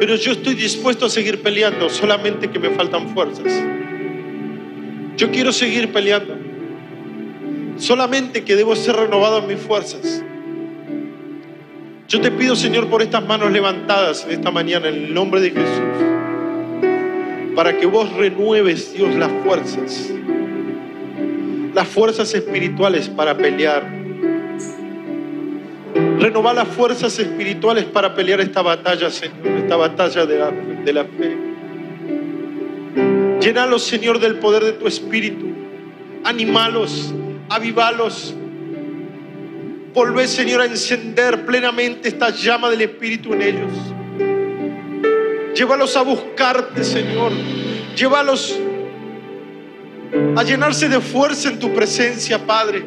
[0.00, 3.52] pero yo estoy dispuesto a seguir peleando, solamente que me faltan fuerzas.
[5.16, 6.45] Yo quiero seguir peleando.
[7.78, 10.22] Solamente que debo ser renovado en mis fuerzas.
[12.08, 15.50] Yo te pido, Señor, por estas manos levantadas en esta mañana, en el nombre de
[15.50, 16.84] Jesús,
[17.54, 20.12] para que vos renueves, Dios, las fuerzas,
[21.74, 23.94] las fuerzas espirituales para pelear.
[26.20, 31.04] Renovar las fuerzas espirituales para pelear esta batalla, Señor, esta batalla de la, de la
[31.04, 31.36] fe.
[33.40, 35.46] Llenalos, Señor, del poder de tu espíritu.
[36.24, 37.12] Animalos
[37.48, 38.34] avivalos.
[39.92, 43.72] Volvé, Señor, a encender plenamente esta llama del Espíritu en ellos.
[45.54, 47.32] Llévalos a buscarte, Señor.
[47.96, 48.58] Llévalos
[50.36, 52.84] a llenarse de fuerza en tu presencia, Padre.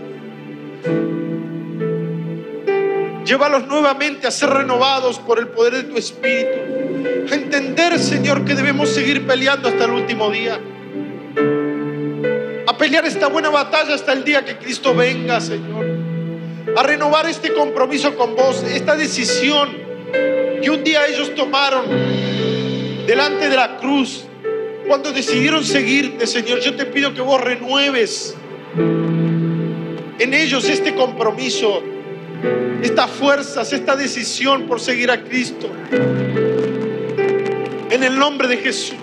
[3.25, 6.49] Llévalos nuevamente a ser renovados por el poder de tu Espíritu.
[7.31, 10.59] A entender, Señor, que debemos seguir peleando hasta el último día.
[12.79, 15.85] Pelear esta buena batalla hasta el día que Cristo venga, Señor.
[16.77, 19.69] A renovar este compromiso con vos, esta decisión
[20.61, 21.85] que un día ellos tomaron
[23.05, 24.23] delante de la cruz
[24.87, 28.37] cuando decidieron seguirte, Señor, yo te pido que vos renueves
[28.77, 31.83] en ellos este compromiso,
[32.81, 35.69] estas fuerzas, esta decisión por seguir a Cristo.
[37.89, 38.95] En el nombre de Jesús.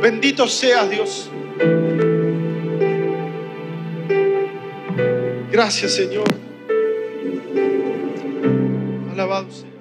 [0.00, 1.30] Bendito seas Dios.
[5.58, 6.28] Gracias Señor.
[9.10, 9.77] Alabado sea.